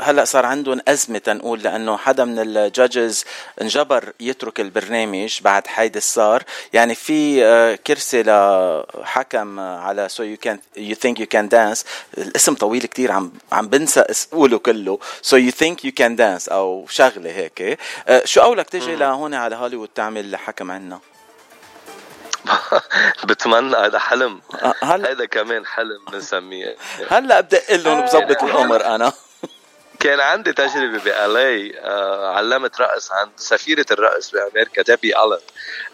هلأ 0.01 0.25
صار 0.25 0.45
عندهم 0.45 0.81
أزمة 0.87 1.17
تنقول 1.17 1.59
لأنه 1.59 1.97
حدا 1.97 2.25
من 2.25 2.39
ال 2.39 2.51
judges 2.51 3.25
انجبر 3.61 4.13
يترك 4.19 4.59
البرنامج 4.59 5.39
بعد 5.41 5.67
حيدي 5.67 5.99
صار 5.99 6.43
يعني 6.73 6.95
في 6.95 7.41
uh, 7.41 7.79
كرسي 7.87 8.23
لحكم 8.23 9.59
على 9.59 10.09
So 10.09 10.23
You 10.23 10.37
Can 10.37 10.59
You 10.77 10.95
Think 10.95 11.19
You 11.19 11.25
Can 11.25 11.49
Dance 11.49 11.85
الاسم 12.17 12.55
طويل 12.55 12.85
كتير 12.85 13.11
عم 13.11 13.31
عم 13.51 13.67
بنسى 13.67 13.99
اسقوله 13.99 14.57
كله. 14.57 14.99
So 15.21 15.37
You 15.37 15.51
Think 15.51 15.85
You 15.85 15.91
Can 15.91 16.15
Dance 16.15 16.49
أو 16.49 16.85
شغلة 16.89 17.29
هيك. 17.31 17.79
uh, 18.09 18.25
شو 18.25 18.56
قولك 18.57 18.69
تجي 18.69 18.95
لهون 18.95 19.33
على 19.33 19.55
هوليوود 19.55 19.89
تعمل 19.95 20.35
حكم 20.35 20.71
عنا. 20.71 20.99
بتمنى 23.27 23.75
هذا 23.75 23.99
حلم. 23.99 24.41
آه، 24.61 24.73
هلا 24.83 25.11
هذا 25.11 25.25
كمان 25.25 25.65
حلم 25.65 26.05
بنسميه 26.11 26.75
هلا 27.09 27.41
بدق 27.41 27.71
لهم 27.71 28.01
بظبط 28.01 28.43
الأمر 28.43 28.85
أنا. 28.85 29.13
كان 29.99 30.19
عندي 30.19 30.53
تجربة 30.53 31.03
ب 31.03 31.28
LA 31.28 31.79
آه 31.79 32.33
علمت 32.35 32.81
رقص 32.81 33.11
عند 33.11 33.31
سفيرة 33.37 33.85
الرقص 33.91 34.31
بأمريكا 34.31 34.81
ديبي 34.81 35.23
ألن 35.23 35.39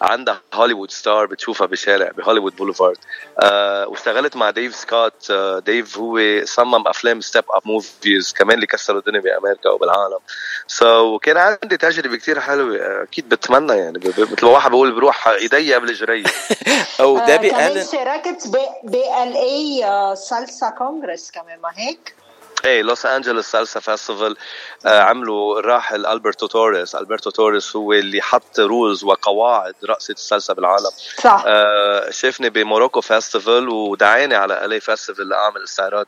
عندها 0.02 0.42
Hollywood 0.54 0.92
star 0.92 1.26
بتشوفها 1.26 1.68
بشارع 1.68 2.12
ب 2.18 2.22
Hollywood 2.22 2.56
Boulevard. 2.56 2.98
آه 3.40 3.88
واشتغلت 3.88 4.36
مع 4.36 4.50
ديف 4.50 4.76
سكوت 4.76 5.32
آه 5.32 5.60
ديف 5.60 5.98
هو 5.98 6.20
صمم 6.46 6.88
أفلام 6.88 7.22
Step 7.22 7.44
Up 7.50 7.62
movies 7.66 8.34
كمان 8.34 8.56
اللي 8.56 8.68
كسروا 8.68 9.00
الدنيا 9.00 9.20
بأمريكا 9.20 9.70
وبالعالم. 9.70 10.20
so, 10.68 11.20
كان 11.22 11.38
عندي 11.38 11.78
تجربة 11.78 12.18
كتير 12.18 12.40
حلوة 12.40 13.04
أكيد 13.04 13.30
بتمنى 13.30 13.74
يعني 13.74 14.00
مثل 14.18 14.46
ما 14.46 14.52
واحد 14.52 14.72
بقول 14.72 14.92
بروح 14.92 15.28
إيدي 15.28 15.74
قبل 15.76 15.94
جري. 15.94 16.24
أو 17.00 17.18
آه، 17.18 17.26
ديبي 17.26 17.50
كمان 17.50 17.72
ألن. 17.72 17.86
شاركت 17.92 18.48
ب 18.84 18.96
LA 18.96 19.82
Salsa 20.16 20.70
Congress 20.70 21.32
كمان 21.32 21.60
ما 21.60 21.70
هيك؟ 21.76 22.16
إيه 22.66 22.82
Los 22.82 23.06
Angeles 23.06 23.46
Salsa 23.46 23.80
Festival 23.80 24.38
عملوا 24.86 25.60
الراحل 25.60 26.06
ألبرتو 26.06 26.48
توريس. 26.48 26.96
ألبرتو 26.96 27.30
توريس 27.30 27.76
هو 27.76 27.94
اللي 27.94 28.22
حط 28.22 28.60
rules 28.60 29.04
وقواعد 29.04 29.76
رقصة 29.86 30.12
السالسا 30.12 30.54
بالعالم. 30.54 30.92
صح. 31.22 31.44
آه 31.48 32.10
شافني 32.10 32.50
ب 32.50 32.56
Morocco 32.56 33.02
Festival 33.02 33.70
ودعاني 33.70 34.36
على 34.36 34.66
ال 34.66 34.71
LA 34.71 34.80
Festival 34.80 35.30
لأعمل 35.30 35.64
استعراض 35.64 36.06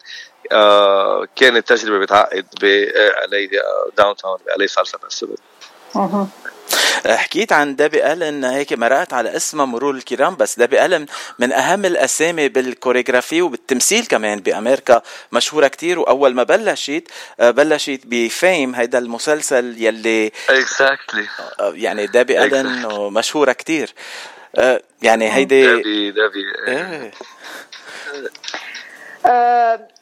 آه 0.52 1.28
كانت 1.36 1.68
تجربة 1.68 2.00
بتعقد 2.00 2.46
ب 2.62 2.91
LA 2.91 3.50
downtown 3.98 4.38
ب 4.46 4.53
LA 4.53 4.68
Salsa 4.68 4.98
Festival 4.98 5.38
مهم. 5.96 6.30
حكيت 7.08 7.54
عن 7.54 7.76
ديبي 7.76 8.14
ألن 8.14 8.44
هيك 8.44 8.74
مرقت 8.74 9.14
على 9.14 9.36
اسمها 9.36 9.66
مرور 9.66 9.96
الكرام 9.96 10.36
بس 10.36 10.60
ديبي 10.60 10.86
ألن 10.86 11.06
من 11.40 11.52
أهم 11.52 11.86
الأسامي 11.86 12.50
بال 12.50 12.63
choreography 12.63 13.42
وبالتمثيل 13.42 14.06
كمان 14.06 14.40
بأمريكا 14.40 15.02
مشهورة 15.32 15.68
كتير 15.68 16.00
وأول 16.00 16.34
ما 16.34 16.44
بلشت 16.44 17.04
آه، 17.40 17.52
بلشت 17.52 18.02
ب 18.06 18.20
Fame 18.20 18.76
هيدا 18.76 18.98
المسلسل 18.98 19.76
يلي 19.78 20.32
exactly 20.50 21.28
آه، 21.60 21.74
يعني 21.76 22.08
ديبي 22.08 22.44
ألن 22.44 22.88
مشهورة 23.14 23.52
كتير. 23.52 23.94
آه، 24.56 24.82
يعني 25.02 25.34
هيدي 25.34 25.66
دافي 25.66 26.12
ديبي 26.12 26.40
إيه. 26.68 27.12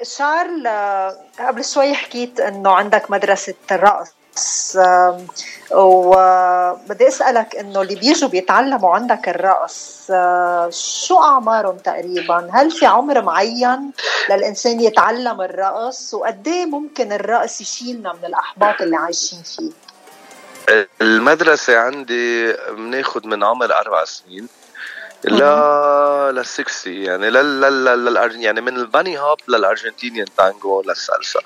شارل 0.03 0.67
قبل 1.39 1.65
شوي 1.65 1.93
حكيت 1.93 2.39
إنه 2.39 2.71
عندك 2.71 3.11
مدرسة 3.11 3.53
الرقص. 3.71 4.09
وبدي 5.71 7.07
أسألك 7.07 7.55
إنه 7.55 7.81
اللي 7.81 7.95
بيجوا 7.95 8.29
بيتعلموا 8.29 8.95
عندك 8.95 9.29
الرقص 9.29 10.07
آه، 10.11 10.69
شو 10.71 11.23
أعمارهم 11.23 11.77
تقريبا؟ 11.77 12.49
هل 12.53 12.71
في 12.71 12.85
عمر 12.85 13.21
معين 13.21 13.91
للإنسان 14.29 14.79
يتعلم 14.79 15.41
الرقص 15.41 16.13
وقد 16.13 16.47
إيه 16.47 16.65
ممكن 16.65 17.11
الرقص 17.11 17.61
يشيلنا 17.61 18.13
من 18.13 18.25
الأحباط 18.25 18.81
اللي 18.81 18.95
عايشين 18.95 19.43
فيه؟ 19.43 19.71
المدرسة 21.01 21.77
عندي 21.77 22.53
بناخد 22.53 23.25
من 23.25 23.43
عمر 23.43 23.73
أربع 23.73 24.05
سنين 24.05 24.47
لا 25.23 26.31
ل 26.31 26.45
60 26.45 26.93
يعني 26.93 27.29
لل 27.29 27.61
لل 27.61 28.05
لل 28.05 28.41
يعني 28.41 28.61
من 28.61 28.75
ال 28.75 28.84
baby 28.84 29.19
hip 29.19 29.28
hop 29.28 29.37
لل 29.47 29.59
Argentinian 29.59 30.25
tango 30.37 30.81
للسالسا 30.81 31.39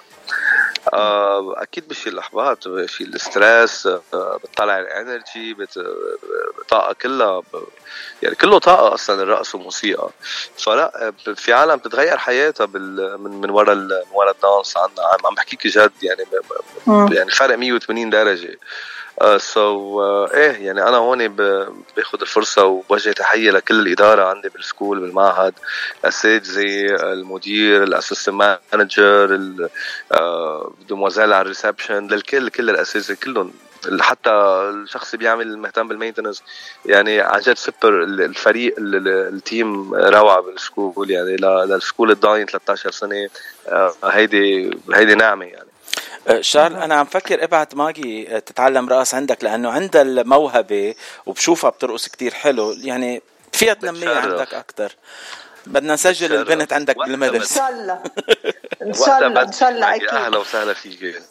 أكيد 1.58 1.88
بشيل 1.88 2.13
الاحباط 2.13 2.67
بشيل 2.67 3.13
ال 3.15 3.26
stress 3.26 3.88
آه، 4.13 4.39
بتطلع 4.44 4.79
ال 4.79 4.90
energy 4.90 5.55
الطاقه 6.62 6.94
كلها 6.94 7.41
يعني 8.24 8.36
كله 8.36 8.60
طاقة 8.60 8.94
أصلا 8.94 9.24
الرقص 9.24 9.56
والموسيقى. 9.56 10.10
فلا 10.65 11.08
آه، 11.08 11.34
في 11.34 11.53
عالم 11.53 11.75
بتتغير 11.75 12.17
حياتها 12.17 12.65
بال 12.65 13.22
من 13.22 13.32
من 13.41 13.50
ورا 13.50 13.74
ال- 13.74 14.03
من 14.12 14.15
ورا 14.17 14.32
ال 14.31 14.38
dance. 14.38 14.77
عنا 14.77 15.08
عم 15.25 15.36
بحكيك 15.36 15.67
جد 15.67 15.91
يعني 16.01 16.24
ب- 16.24 17.13
يعني 17.13 17.32
فرق 17.32 17.56
180 17.58 18.10
درجة. 18.10 18.60
so 19.38 20.01
إيه 20.25 20.51
يعني 20.65 20.83
أنا 20.83 20.97
هون 20.97 21.27
باخذ 21.27 22.21
الفرصة 22.21 22.65
وبوجه 22.65 23.12
تحية 23.12 23.51
لكل 23.51 23.79
الإدارة 23.88 24.24
عندي 24.24 24.50
بال 24.50 24.62
school 24.62 25.00
بالمعهد 25.00 25.53
الاساتذه 26.01 26.86
المدير 27.13 27.83
ال 27.84 27.91
assistant 27.91 28.57
manager 28.74 29.39
demoiselle 30.89 31.34
على 31.33 31.41
ال 31.41 31.48
reception 31.48 32.07
للكل 32.07 32.50
كل 32.50 32.69
الأساتذة 32.69 33.17
كلهم. 33.24 33.53
حتى 34.00 34.29
الشخص 34.74 35.13
اللي 35.13 35.17
بيعمل 35.25 35.47
المهتم 35.47 35.88
بال 35.88 35.96
maintenance 35.96 36.43
يعني 36.86 37.21
عن 37.21 37.39
جد 37.39 37.57
سوبر 37.57 38.03
الفريق 38.03 38.75
ال- 38.79 38.95
ال- 38.95 39.33
ال 39.34 39.46
team 39.46 39.93
روعة 39.95 40.41
بال 40.41 40.59
school 40.59 41.12
يعني 41.12 41.36
لل 41.65 41.77
school 41.77 42.12
الضاين 42.12 42.45
13 42.45 42.91
سنة 42.91 43.29
آه، 43.67 43.93
هيدي 44.03 44.71
هيدي 44.93 45.15
نعمة 45.15 45.45
يعني. 45.45 45.62
آه، 45.62 45.66
شارل 46.39 46.75
أنا 46.75 46.96
عم 46.96 47.05
فكر 47.05 47.43
إبعت 47.43 47.75
ماجي 47.75 48.36
آه، 48.36 48.39
تتعلم 48.39 48.89
رقص 48.89 49.13
عندك 49.13 49.43
لأنه 49.43 49.69
عندها 49.72 50.01
الموهبة 50.01 50.96
وبشوفها 51.25 51.69
بترقص 51.69 52.07
كتير 52.07 52.34
حلو. 52.34 52.72
يعني 52.72 53.22
فيها 53.51 53.74
تنميها. 53.74 54.15
عندك 54.19 54.53
أكثر 54.53 54.96
بدنا 55.65 55.93
نسجل. 55.93 56.34
البنت 56.36 56.74
عندك 56.74 56.98
وقتها 56.98 57.13
إن 57.13 57.19
بالمدرسة 57.19 57.55
شاء 57.55 57.69
الله. 57.72 58.00
إن 58.81 58.93
شاء 58.93 59.27
الله 59.27 59.41
إن 59.41 59.51
شاء 59.51 59.69
الله 59.69 59.96
أكيد 59.96 60.10
أهلا 60.10 60.38
وسهلا 60.38 60.74
فيك. 60.74 61.22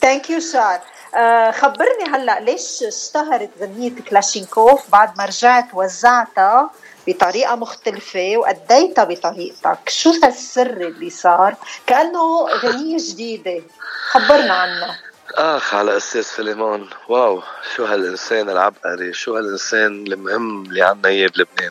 thank 0.00 0.30
you 0.30 0.40
شارل 0.40 0.80
آه، 1.14 1.50
خبرني 1.50 2.04
هلأ 2.14 2.40
ليش 2.40 2.82
اشتهرت 2.82 3.50
غنية 3.60 3.90
كلاشينكوف 4.10 4.90
بعد 4.92 5.18
ما 5.18 5.24
رجعت 5.24 5.66
وزعتها؟ 5.74 6.70
بطريقة 7.08 7.54
مختلفة 7.54 8.36
وأديتها 8.36 9.04
بطريقتك. 9.04 9.88
شو 9.88 10.10
هالسر 10.22 10.70
اللي 10.70 11.10
صار؟ 11.10 11.54
كأنه 11.86 12.48
غنية 12.48 12.96
جديدة. 13.00 13.62
خبرنا 14.10 14.52
عنها. 14.52 14.98
آخ 15.34 15.74
على 15.74 15.96
أستاذ 15.96 16.22
سليمان. 16.22 16.88
wow 17.08 17.42
شو 17.76 17.84
هالإنسان 17.84 18.50
العبقري 18.50 19.12
شو 19.12 19.36
هالإنسان 19.36 20.06
المهم 20.06 20.64
اللي 20.64 20.82
عنا 20.82 21.08
إياه 21.08 21.28
بلبنان. 21.28 21.70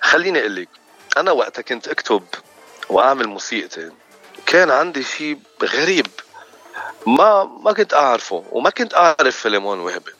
خليني 0.00 0.40
أقول 0.40 0.56
لك 0.56 0.68
أنا 1.16 1.32
وقتها 1.32 1.62
كنت 1.62 1.88
أكتب 1.88 2.22
وأعمل 2.88 3.26
موسيقتي. 3.26 3.90
كان 4.46 4.70
عندي 4.70 5.02
شيء 5.02 5.38
غريب. 5.62 6.06
ما 7.06 7.44
ما 7.44 7.72
كنت 7.72 7.94
أعرفه 7.94 8.44
وما 8.52 8.70
كنت 8.70 8.94
أعرف 8.94 9.36
فيلمون 9.36 9.78
وهبة. 9.80 10.12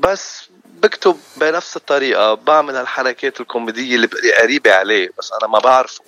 بس 0.00 0.48
بكتب 0.84 1.16
بنفس 1.36 1.76
الطريقة 1.76 2.34
بعمل 2.34 2.76
هالحركات 2.76 3.40
الكوميدية 3.40 3.96
اللي 3.96 4.08
قريبة 4.42 4.74
عليه 4.74 5.10
بس 5.18 5.32
أنا 5.32 5.50
ما 5.50 5.58
بعرفه. 5.58 6.04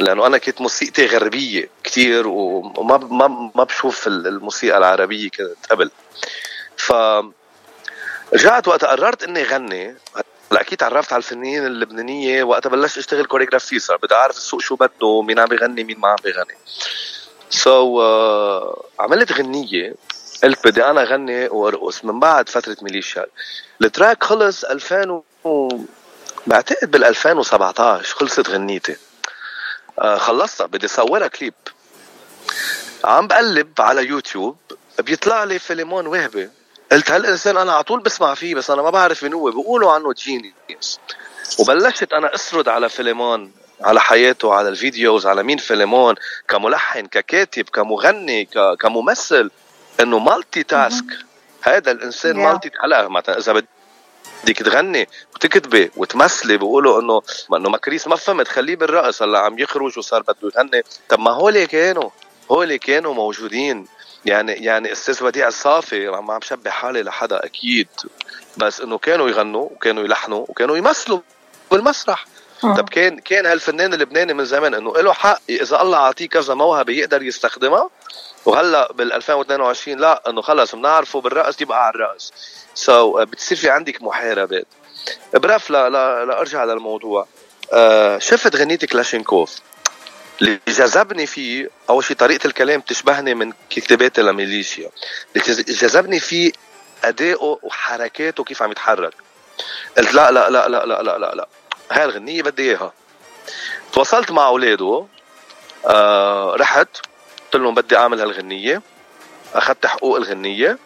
لأنه 0.00 0.26
أنا 0.26 0.38
كنت 0.38 0.60
موسيقتي 0.60 1.06
غربية 1.06 1.68
كتير 1.84 2.26
وما 2.26 2.96
ما 2.96 3.50
ما 3.54 3.64
بشوف 3.64 4.06
الموسيقى 4.06 4.78
العربية 4.78 5.30
كانت 5.30 5.66
قبل. 5.70 5.90
ف 6.76 6.92
رجعت 8.32 8.68
وقت 8.68 8.84
قررت 8.84 9.22
إني 9.22 9.42
غني. 9.42 9.96
هلأ 10.52 10.60
أكيد 10.60 10.78
تعرفت 10.78 11.12
على 11.12 11.20
الفنانين 11.20 11.66
اللبنانية 11.66 12.42
وقت 12.42 12.66
بلشت 12.66 12.98
أشتغل 12.98 13.26
choreography 13.26 13.78
صار 13.78 13.96
بدي 13.96 14.14
أعرف 14.14 14.36
السوق 14.36 14.60
شو 14.60 14.76
بده 14.76 15.22
مين 15.22 15.38
عم 15.38 15.46
بيغني 15.48 15.84
مين 15.84 15.98
ما 15.98 16.08
عم 16.08 16.16
بيغني 16.24 16.54
so, 17.50 18.02
uh, 18.02 18.84
عملت 19.00 19.32
غنية. 19.32 19.94
قلت 20.44 20.68
بدي 20.68 20.84
أنا 20.84 21.02
أغني 21.02 21.48
وأرقص 21.48 22.04
من 22.04 22.20
بعد 22.20 22.48
فترة 22.48 22.76
ميليشيا. 22.82 23.26
ال 23.82 23.89
track 23.89 24.24
خلص 24.24 24.64
2000 24.64 25.22
و... 25.44 25.68
بعتقد 26.46 26.90
بال 26.90 27.04
2017 27.04 28.04
خلصت 28.14 28.50
غنيتي. 28.50 28.96
آه 29.98 30.16
خلصتها. 30.16 30.66
بدي 30.66 30.88
صورها 30.88 31.26
كليب. 31.26 31.54
عم 33.04 33.26
بقلب 33.26 33.72
على 33.78 34.06
يوتيوب. 34.06 34.56
بيطلع 34.98 35.44
لي 35.44 35.58
فيلمون 35.58 36.06
وهبه 36.06 36.48
قلت 36.92 37.10
هالانسان 37.10 37.56
أنا 37.56 37.72
على 37.72 37.82
طول 37.82 38.00
بسمع 38.00 38.34
فيه 38.34 38.54
بس 38.54 38.70
أنا 38.70 38.82
ما 38.82 38.90
بعرف 38.90 39.22
مين 39.22 39.32
هو. 39.32 39.50
بيقولوا 39.50 39.92
عنه 39.92 40.12
genius 40.12 41.00
وبلشت 41.58 42.12
أنا 42.12 42.34
أ 42.34 42.39
search 42.39 42.68
على 42.68 42.88
فيلمون 42.88 43.52
على 43.80 44.00
حياته 44.00 44.54
على 44.54 44.68
ال 44.68 44.76
videos 44.76 45.26
على 45.26 45.42
مين 45.42 45.58
فيلمون. 45.58 46.14
كملحن 46.48 47.06
ككاتب 47.06 47.64
كمغني 47.64 48.48
كممثل. 48.80 49.50
إنه 50.00 50.18
multitask 50.18 51.04
هذا 51.62 51.90
الإنسان 51.90 52.34
yeah. 52.34 52.38
multi 52.38 52.70
هلا 52.84 53.08
مثلا 53.08 53.38
إذا 53.38 53.52
بدك 54.44 54.58
تغني 54.58 55.08
وتكتبي 55.34 55.90
وتمثلي 55.96 56.56
بيقولوا 56.56 57.00
إنه 57.00 57.22
إنه 57.56 57.70
مكريس 57.70 58.08
ما 58.08 58.16
فهمت 58.16 58.48
خليه 58.48 58.76
بالرقص 58.76 59.22
هلأ 59.22 59.38
عم 59.38 59.58
يخرج 59.58 59.98
وصار 59.98 60.22
بده 60.22 60.50
يغني. 60.56 60.82
طب 61.08 61.20
ما 61.20 61.30
هول 61.30 61.64
كانوا 61.64 62.10
هول 62.50 62.76
كانوا 62.76 63.14
موجودين. 63.14 63.86
يعني 64.24 64.52
يعني 64.52 64.92
أستاذ 64.92 65.24
وديع 65.24 65.48
الصافي 65.48 66.08
ما 66.08 66.34
عم 66.34 66.40
شبه 66.40 66.70
حالي 66.70 67.02
لحدا 67.02 67.44
أكيد. 67.44 67.88
بس 68.56 68.80
إنه 68.80 68.98
كانوا 68.98 69.28
يغنوا 69.28 69.68
وكانوا 69.70 70.04
يلحنوا 70.04 70.46
وكانوا 70.48 70.76
يمثلوا 70.76 71.20
بالمسرح. 71.70 72.26
آه. 72.64 72.74
طب 72.74 72.88
كان 72.88 73.18
كان 73.18 73.46
هالفنان 73.46 73.94
اللبناني 73.94 74.34
من 74.34 74.44
زمان 74.44 74.74
إنه 74.74 74.92
له 74.92 75.12
حق 75.12 75.40
إذا 75.50 75.82
الله 75.82 75.98
أعطيه 75.98 76.28
كذا 76.28 76.54
موهبة 76.54 76.92
يقدر 76.92 77.22
يستخدمها؟ 77.22 77.90
وهلا 78.46 78.92
بال 78.92 79.12
2022 79.12 79.98
لا 79.98 80.22
انه 80.30 80.42
خلص 80.42 80.74
بنعرفه 80.74 81.20
بالرقص 81.20 81.60
يبقى 81.60 81.86
على 81.86 81.94
الرقص 81.94 82.32
سو 82.74 83.20
so, 83.20 83.22
بتصير 83.24 83.58
في 83.58 83.70
عندك 83.70 84.02
محاربات 84.02 84.66
برف 85.34 85.70
لا 85.70 85.88
لا 85.90 86.24
لارجع 86.24 86.64
للموضوع. 86.64 87.26
uh, 87.72 88.18
شفت 88.18 88.56
غنية 88.56 88.76
كلاشينكوف؟ 88.76 89.56
اللي 90.40 90.60
جذبني 90.68 91.26
فيه 91.26 91.70
أول 91.90 92.04
شيء 92.04 92.16
طريقة 92.16 92.46
الكلام 92.46 92.80
تشبهني 92.80 93.34
من 93.34 93.52
كتابات 93.70 94.18
الميليشيا 94.18 94.90
اللي 95.36 95.62
جذبني 95.68 96.20
فيه 96.20 96.52
أدائه 97.04 97.58
وحركاته 97.62 98.44
كيف 98.44 98.62
عم 98.62 98.70
يتحرك. 98.70 99.14
قلت 99.98 100.14
لا 100.14 100.30
لا 100.30 100.50
لا 100.50 100.68
لا 100.68 100.86
لا 100.86 101.02
لا 101.02 101.18
لا, 101.18 101.34
لا. 101.34 101.48
هاي 101.90 102.04
الغنية 102.04 102.42
بدي 102.42 102.70
إياها. 102.70 102.92
تواصلت 103.92 104.30
مع 104.30 104.46
أولاده 104.46 105.06
آه 105.86 106.54
رحت. 106.56 106.88
قلت 107.52 107.62
لهم 107.62 107.74
بدي 107.74 107.96
أعمل 107.96 108.20
هالغنية. 108.20 108.82
أخذت 109.54 109.86
حقوق 109.86 110.16
الغنية 110.16 110.78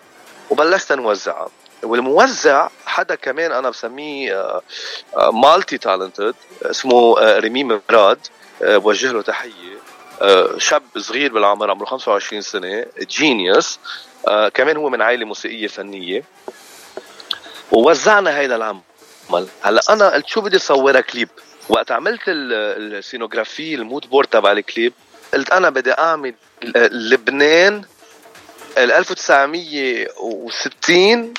وبلشت 0.50 0.92
نوزعها 0.92 1.48
والموزع 1.82 2.68
حدا 2.86 3.14
كمان 3.14 3.52
أنا 3.52 3.70
بسميه 3.70 4.60
multi-talented 5.16 6.34
اسمه 6.62 7.20
آه، 7.20 7.38
ريمي 7.38 7.64
مراد 7.64 8.18
آه، 8.62 8.76
بوجه 8.76 9.12
له 9.12 9.22
تحية. 9.22 9.78
آه، 10.22 10.58
شاب 10.58 10.82
صغير 10.96 11.32
بالعمر 11.32 11.70
عمره 11.70 11.84
25 11.84 12.42
سنة 12.42 12.86
genius 13.00 13.78
كمان 14.54 14.76
هو 14.76 14.88
من 14.88 15.02
عائلة 15.02 15.26
موسيقية 15.26 15.66
فنية. 15.66 16.24
ووزعنا 17.72 18.38
هيدا 18.38 18.56
العمل. 18.56 18.80
هلا 19.62 19.80
أنا 19.90 20.14
قلت 20.14 20.26
شو 20.26 20.40
بدي 20.40 20.58
صورها 20.58 21.00
كليب؟ 21.00 21.28
وقت 21.68 21.92
عملت 21.92 22.20
ال 22.26 22.38
scénographie 22.38 23.74
ال 23.74 23.82
mood 23.82 24.10
board 24.10 24.28
تبع 24.28 24.52
الكليب 24.52 24.92
قلت 25.34 25.50
أنا 25.50 25.70
بدي 25.70 25.92
أعمل 25.92 26.34
لبنان 26.92 27.82
ال 28.78 28.92
1960 28.92 31.34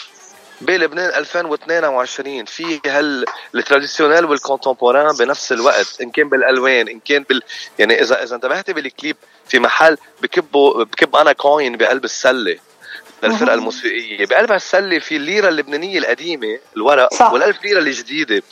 بلبنان 0.62 1.10
2022 1.10 2.46
في 2.46 2.80
هال 2.86 3.26
ال 3.56 3.61
traditionnel 3.61 4.26
وال 4.26 4.39
contemporain 4.39 5.16
بنفس 5.16 5.52
الوقت 5.52 6.02
إن 6.02 6.12
كان 6.12 6.30
بالألوان 6.30 6.88
إن 6.88 7.00
كان 7.00 7.26
بال 7.30 7.42
يعني 7.80 8.02
اذا 8.02 8.24
إذا 8.24 8.36
انتبهتي 8.36 8.74
بالكليب 8.74 9.18
في 9.48 9.60
محل 9.60 9.98
بكبوا 10.22 10.84
بكب 10.84 11.16
أنا 11.16 11.34
coin 11.34 11.78
بقلب 11.78 12.06
السلة 12.06 12.58
للفرقة 13.24 13.54
الموسيقية. 13.54 14.26
بقلب 14.26 14.52
السلة 14.52 15.00
في 15.00 15.16
الليرة 15.16 15.50
اللبنانية 15.50 16.00
القديمة 16.00 16.60
الورق 16.78 17.14
صح. 17.14 17.32
والألف 17.32 17.64
ليرة 17.64 17.80
الجديدة. 17.80 18.44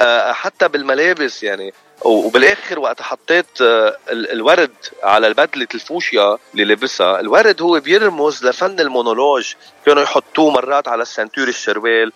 آه، 0.00 0.32
حتى 0.32 0.68
بالملابس 0.68 1.42
يعني 1.42 1.72
وبالاخر 2.06 2.78
وقت 2.78 3.02
حطيت 3.02 3.60
آه، 3.62 3.96
الورد 4.10 4.74
على 5.02 5.26
البدلة 5.26 5.68
الفوشيا 5.74 6.38
اللي 6.54 6.64
لبسها 6.64 7.20
الورد 7.20 7.62
هو 7.62 7.80
بيرمز 7.80 8.46
لفن 8.46 8.80
المونولوج. 8.80 9.52
كانوا 9.86 10.02
يحطوه 10.02 10.50
مرات 10.50 10.88
على 10.88 11.02
ال 11.02 11.07
ceinture 11.07 11.48
الشروال 11.48 12.12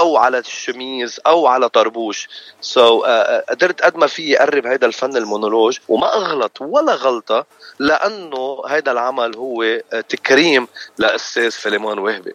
أو 0.00 0.16
على 0.16 0.38
الشميز 0.38 1.20
أو 1.26 1.46
على 1.46 1.68
طربوش. 1.68 2.28
so 2.60 3.02
so, 3.02 3.04
uh, 3.04 3.08
قدرت 3.50 3.82
قد 3.82 3.96
ما 3.96 4.06
في 4.06 4.42
اقرب 4.42 4.66
هيدا 4.66 4.86
الفن 4.86 5.16
المونولوج. 5.16 5.78
وما 5.88 6.14
أغلط 6.14 6.60
ولا 6.60 6.94
غلطة 6.94 7.46
لأنه 7.78 8.62
هيدا 8.68 8.92
العمل 8.92 9.36
هو 9.36 9.80
تكريم 10.08 10.68
لأستاذ 10.98 11.50
فيليمون 11.50 11.98
وهبي. 11.98 12.34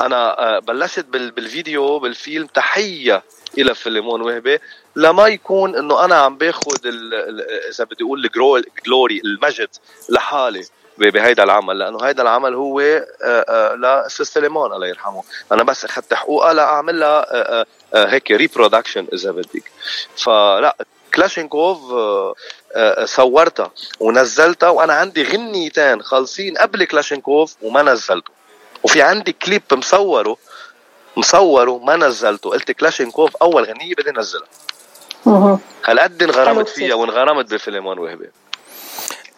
أنا 0.00 0.58
بلشت 0.58 1.04
بالفيديو 1.04 1.98
بالفيلم 1.98 2.46
تحية 2.46 3.22
إلى 3.58 3.74
فيليمون 3.74 4.20
وهبي. 4.20 4.58
لما 4.96 5.26
يكون 5.28 5.76
إنه 5.76 6.04
أنا 6.04 6.14
عم 6.14 6.36
باخذ 6.36 6.86
إذا 7.70 7.84
بدي 7.84 8.04
أقول 8.04 8.30
ال 8.76 8.83
glory 8.83 9.20
المجد 9.24 9.68
لحالي 10.08 10.66
بهيدا 10.98 11.42
العمل 11.42 11.78
لأنه 11.78 11.98
هيدا 12.02 12.22
العمل 12.22 12.54
هو 12.54 12.80
آه، 12.80 13.04
آه، 13.24 13.74
لاستاذ 13.74 14.26
فيليمون 14.26 14.72
الله 14.72 14.86
يرحمه. 14.86 15.22
أنا 15.52 15.62
بس 15.62 15.84
أخذت 15.84 16.14
حقوقها 16.14 16.52
لأعمل 16.52 17.00
لها 17.00 17.26
آه، 17.30 17.66
هيك 17.94 18.30
reproduction 18.30 19.06
إذا 19.12 19.30
بدك. 19.30 19.72
فلا 20.16 20.76
كلاشينكوف 21.14 21.78
صورتها 23.04 23.70
ونزلتها 24.00 24.68
وأنا 24.68 24.92
عندي 24.92 25.22
غنيتين 25.22 26.02
خالصين 26.02 26.58
قبل 26.58 26.84
كلاشينكوف 26.84 27.56
وما 27.62 27.82
نزلته. 27.82 28.32
وفي 28.82 29.02
عندي 29.02 29.32
كليب 29.32 29.62
مصوره 29.72 30.36
مصوره 31.16 31.78
ما 31.78 31.96
نزلته. 31.96 32.50
قلت 32.50 32.70
كلاشينكوف 32.70 33.36
أول 33.36 33.64
غنية 33.64 33.94
بدي 33.94 34.10
انزلها 34.10 34.48
هالقد 35.84 36.22
انغرمت 36.22 36.68
فيها 36.68 36.94
وانغرمت 36.94 37.54
بفيليمون 37.54 37.86
وهبة؟ 37.86 38.28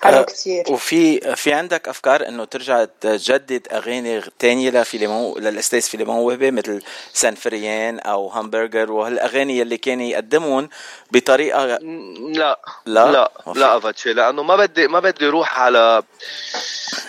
حلو 0.02 0.18
آه، 0.18 0.22
كثير 0.22 0.64
وفي 0.70 1.36
في 1.36 1.52
عندك 1.52 1.88
أفكار 1.88 2.28
إنه 2.28 2.44
ترجع 2.44 2.84
تجدد 3.00 3.68
أغاني 3.72 4.22
ثانية 4.38 4.70
لفيليمون 4.70 5.42
للأستاذ 5.42 5.80
فيليمون 5.80 6.16
وهبة 6.16 6.50
مثل 6.50 6.82
سانفريان 7.12 7.98
أو 7.98 8.28
همبرجر؟ 8.28 8.92
وهالأغاني 8.92 9.62
اللي 9.62 9.76
كان 9.76 10.00
يقدمهم 10.00 10.68
بطريقه 11.10 11.66
لا. 11.66 11.78
لا؟ 12.26 12.58
لا. 12.86 13.12
لا, 13.12 13.30
لا 13.54 13.76
أفاتشي. 13.76 14.12
لأنه 14.12 14.42
ما 14.42 14.56
بدي 14.56 14.88
ما 14.88 15.00
بدي 15.00 15.28
أروح 15.28 15.60
على 15.60 16.02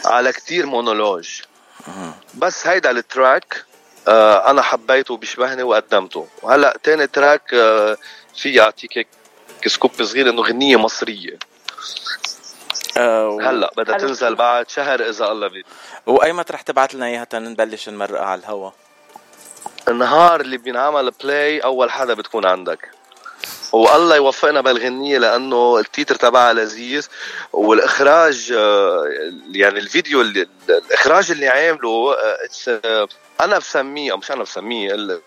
على 0.05 0.31
كثير 0.31 0.65
مونولوج. 0.65 1.41
بس 2.33 2.67
هيدا 2.67 2.91
ال 2.91 3.03
track 3.03 3.65
آه 4.07 4.49
أنا 4.49 4.61
حبيته 4.61 5.17
بيشبهني 5.17 5.63
وقدمته. 5.63 6.27
وهلأ 6.43 6.77
ثاني 6.83 7.07
track 7.07 7.53
آه 7.53 7.97
في 8.35 8.61
اعطيك 8.61 9.07
scoop 9.67 9.91
صغير 10.03 10.29
إنه 10.29 10.41
غنية 10.41 10.75
مصرية. 10.75 11.39
آه 12.97 13.37
هلأ 13.41 13.71
بدها 13.77 13.97
تنزل 13.97 14.35
بعد 14.35 14.69
شهر 14.69 15.09
إذا 15.09 15.31
الله 15.31 15.47
بيريد 15.47 15.65
وأي 16.05 16.33
متى 16.33 16.53
رح 16.53 16.61
تبعت 16.61 16.93
لنا 16.93 17.05
إياها 17.05 17.27
نبلش 17.33 17.89
نمرقها 17.89 18.25
على 18.25 18.39
الهوا. 18.39 18.71
النهار 19.87 20.41
اللي 20.41 20.57
بينعمل 20.57 21.11
play 21.11 21.59
أول 21.59 21.91
حدا 21.91 22.13
بتكون 22.13 22.45
عندك. 22.45 22.89
والله 23.71 24.15
يوفقنا 24.15 24.61
بالغنية 24.61 25.17
لأنه 25.17 25.77
ال 25.79 25.85
titre 25.85 26.15
تبعها 26.15 26.53
لذيذ. 26.53 27.07
والإخراج 27.53 28.53
آه، 28.57 29.03
يعني 29.51 29.79
الفيديو 29.79 30.21
اللي 30.21 30.47
الإخراج 30.69 31.31
اللي 31.31 31.47
عامله 31.47 32.15
آه، 32.67 33.07
أنا 33.41 33.57
بسميه 33.57 34.11
أو 34.11 34.17
مش 34.17 34.31
أنا 34.31 34.43
بسميه 34.43 35.19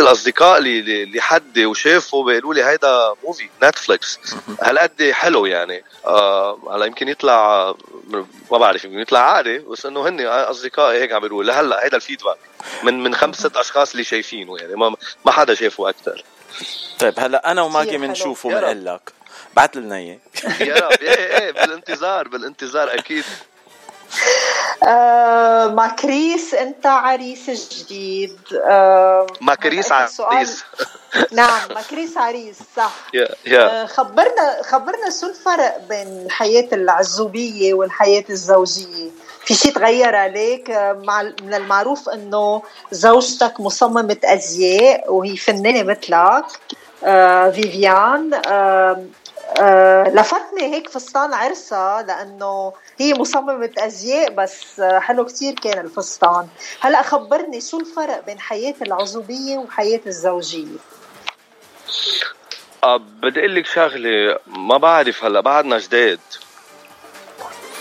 الأصدقاء 0.00 0.58
اللي 0.58 1.02
اللي 1.02 1.20
حدي 1.20 1.66
وشافوا 1.66 2.24
بيقولوا 2.24 2.54
لي 2.54 2.64
هيدا 2.64 3.14
movie 3.24 3.48
Netflix 3.62 4.18
هالقد 4.62 5.10
حلو 5.10 5.46
يعني. 5.46 5.84
آه 6.06 6.58
هلا 6.74 6.86
يمكن 6.86 7.08
يطلع 7.08 7.74
ما 8.50 8.58
بعرف 8.58 8.84
يمكن 8.84 8.98
يطلع 8.98 9.20
عادي 9.20 9.58
بس 9.58 9.86
إنه 9.86 10.08
هن 10.08 10.20
اصدقائي 10.26 11.00
هيك 11.02 11.12
عم 11.12 11.20
بيقولوا. 11.20 11.44
لهلأ 11.44 11.84
هيدا 11.84 11.96
ال 11.96 12.01
feedback 12.01 12.38
من 12.82 13.02
من 13.02 13.14
خمس 13.14 13.36
ست 13.36 13.56
أشخاص 13.56 13.90
اللي 13.90 14.04
شايفينه 14.04 14.58
يعني. 14.58 14.74
ما 14.74 14.96
ما 15.24 15.32
حدا 15.32 15.54
شافه 15.54 15.88
أكثر 15.88 16.24
طيب 16.98 17.14
هلأ 17.18 17.50
أنا 17.50 17.62
وماجي 17.62 17.98
بنشوفه 17.98 18.48
بنقول 18.48 18.84
لك 18.84 19.12
بعت 19.56 19.76
لنا 19.76 19.96
إياه. 19.96 20.18
يا 20.60 20.74
رب. 20.74 20.92
إيه 21.02 21.38
إيه 21.40 21.50
بالانتظار 21.50 22.28
بالانتظار 22.28 22.94
أكيد. 22.94 23.24
آه 24.82 25.66
ماكريس 25.66 26.54
أنت 26.54 26.86
عريس 26.86 27.50
جديد. 27.74 28.38
آه 28.64 29.26
ماكريس 29.40 29.92
عريس. 29.92 30.64
نعم 31.32 31.60
ماكريس 31.74 32.16
عريس 32.16 32.56
صح. 32.76 32.92
يا 33.14 33.28
يا 33.46 33.82
آه 33.82 33.86
خبرنا 33.86 34.62
خبرنا 34.62 35.10
شو 35.20 35.26
الفرق 35.26 35.78
بين 35.88 36.06
الحياة 36.26 36.68
العزوبية 36.72 37.74
والحياة 37.74 38.24
الزوجية؟ 38.30 39.10
في 39.44 39.54
شيء 39.54 39.72
تغير 39.74 40.16
عليك؟ 40.16 40.70
مع 41.04 41.22
من 41.22 41.54
المعروف 41.54 42.08
إنه 42.08 42.62
زوجتك 42.92 43.60
مصممة 43.60 44.16
أزياء 44.24 45.12
وهي 45.12 45.36
فنانة 45.36 45.82
مثلك 45.82 46.44
آه 47.04 47.50
فيفيان 47.50 48.40
آه 48.48 49.04
لفتني 50.06 50.74
هيك 50.74 50.88
فستان 50.88 51.34
عرسها 51.34 52.02
لأنه 52.02 52.72
هي 52.98 53.14
مصممة 53.14 53.70
أزياء 53.78 54.30
بس 54.30 54.80
حلو 54.80 55.24
كتير 55.24 55.54
كان 55.54 55.78
الفستان. 55.78 56.48
هلأ 56.80 57.02
خبرني 57.02 57.60
شو 57.60 57.80
الفرق 57.80 58.26
بين 58.26 58.40
حياة 58.40 58.74
العزوبية 58.82 59.56
وحياة 59.58 60.00
الزوجية؟ 60.06 60.76
أه 62.84 62.96
بدي 62.96 63.40
أقول 63.40 63.54
لك 63.54 63.66
شغلة 63.66 64.38
ما 64.46 64.76
بعرف 64.76 65.24
هلأ 65.24 65.40
بعدنا 65.40 65.78
جداد. 65.78 66.20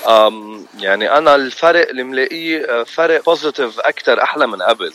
أم 0.08 0.66
يعني 0.80 1.18
أنا 1.18 1.36
الفرق 1.36 1.90
اللي 1.90 2.04
ملاقيه 2.04 2.66
آه، 2.66 2.84
فرق 2.84 3.26
بوزيتيف 3.26 3.80
أكثر 3.80 4.24
أحلى 4.24 4.48
من 4.48 4.62
قبل. 4.62 4.94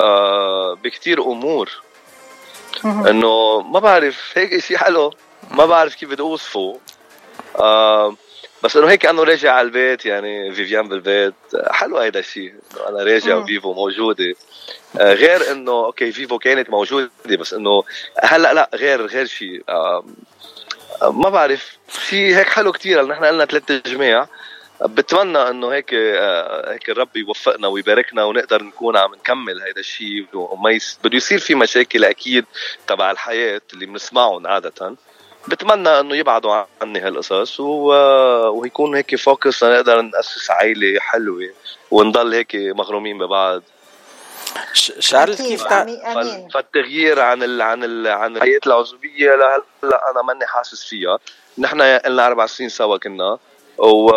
أه 0.00 0.74
بكثير 0.74 1.22
أمور. 1.22 1.70
إنه 2.84 3.60
ما 3.60 3.78
بعرف 3.80 4.32
هيك 4.34 4.58
شيء 4.58 4.76
حلو. 4.76 5.12
ما 5.50 5.66
بعرف 5.66 5.94
كيف 5.94 6.10
بدي 6.10 6.22
أوصفه. 6.22 6.80
أه 7.56 8.16
بس 8.62 8.76
إنه 8.76 8.86
هيك 8.86 9.06
أنه 9.06 9.22
راجع 9.22 9.52
على 9.52 9.66
البيت 9.66 10.06
يعني 10.06 10.54
فيفيان 10.54 10.88
بالبيت. 10.88 11.34
حلو 11.70 11.98
هيدا 11.98 12.20
الشيء 12.20 12.54
إنه 12.72 12.88
أنا 12.88 13.02
راجع 13.02 13.36
وفيفو 13.36 13.74
موجودة. 13.74 14.34
آه، 15.00 15.14
غير 15.14 15.52
إنه 15.52 15.72
okay 15.72 16.12
فيفو 16.12 16.38
كانت 16.38 16.70
موجودة 16.70 17.10
بس 17.26 17.52
إنه 17.54 17.82
هلأ 18.24 18.54
لا 18.54 18.70
غير 18.74 19.06
غير 19.06 19.26
شيء 19.26 19.62
ما 21.02 21.28
بعرف. 21.28 21.78
شيء 22.08 22.36
هيك 22.36 22.48
حلو 22.48 22.72
كثير 22.72 23.06
نحن 23.06 23.24
قلنا 23.24 23.44
ثلاث 23.44 23.72
جماع 23.72 24.28
بتمنى 24.82 25.38
إنه 25.38 25.68
هيك 25.68 25.94
آه، 25.94 26.72
هيك 26.72 26.90
الرب 26.90 27.16
يوفقنا 27.16 27.68
ويباركنا 27.68 28.24
ونقدر 28.24 28.62
نكون 28.62 28.96
عم 28.96 29.14
نكمل 29.14 29.62
هيدا 29.62 29.80
الشيء 29.80 30.26
وما 30.32 30.70
يس... 30.70 30.98
بده 31.04 31.16
يصير 31.16 31.38
في 31.38 31.54
مشاكل 31.54 32.04
أكيد 32.04 32.44
تبع 32.86 33.10
الحياة 33.10 33.60
اللي 33.72 33.86
بنسمعهم 33.86 34.46
عادة. 34.46 34.96
بتمنى 35.48 36.00
إنه 36.00 36.16
يبعدوا 36.16 36.64
عني 36.82 37.00
هالقصص 37.00 37.60
ويكون 37.60 38.94
هيك 38.94 39.16
فوكس 39.16 39.64
لنقدر 39.64 40.00
نأسس 40.00 40.50
عائله 40.50 41.00
حلوة 41.00 41.50
ونضل 41.90 42.34
هيك 42.34 42.54
مغرومين 42.54 43.18
ببعض. 43.18 43.62
شارل 44.98 45.34
كيف 45.34 45.64
تع... 45.64 45.86
فالتغيير 46.54 47.20
عن 47.20 47.42
ال 47.42 47.62
عن 47.62 47.84
ال 47.84 48.06
عن 48.06 48.36
الحياة 48.36 48.60
العزوبية 48.66 49.30
لهلا 49.30 50.10
أنا 50.10 50.22
ماني 50.22 50.46
حاسس 50.46 50.84
فيها. 50.84 51.18
نحن 51.58 51.80
لنا 52.06 52.26
أربع 52.26 52.46
سنين 52.46 52.68
سوا 52.68 52.96
كنا 52.96 53.38
و 53.78 54.10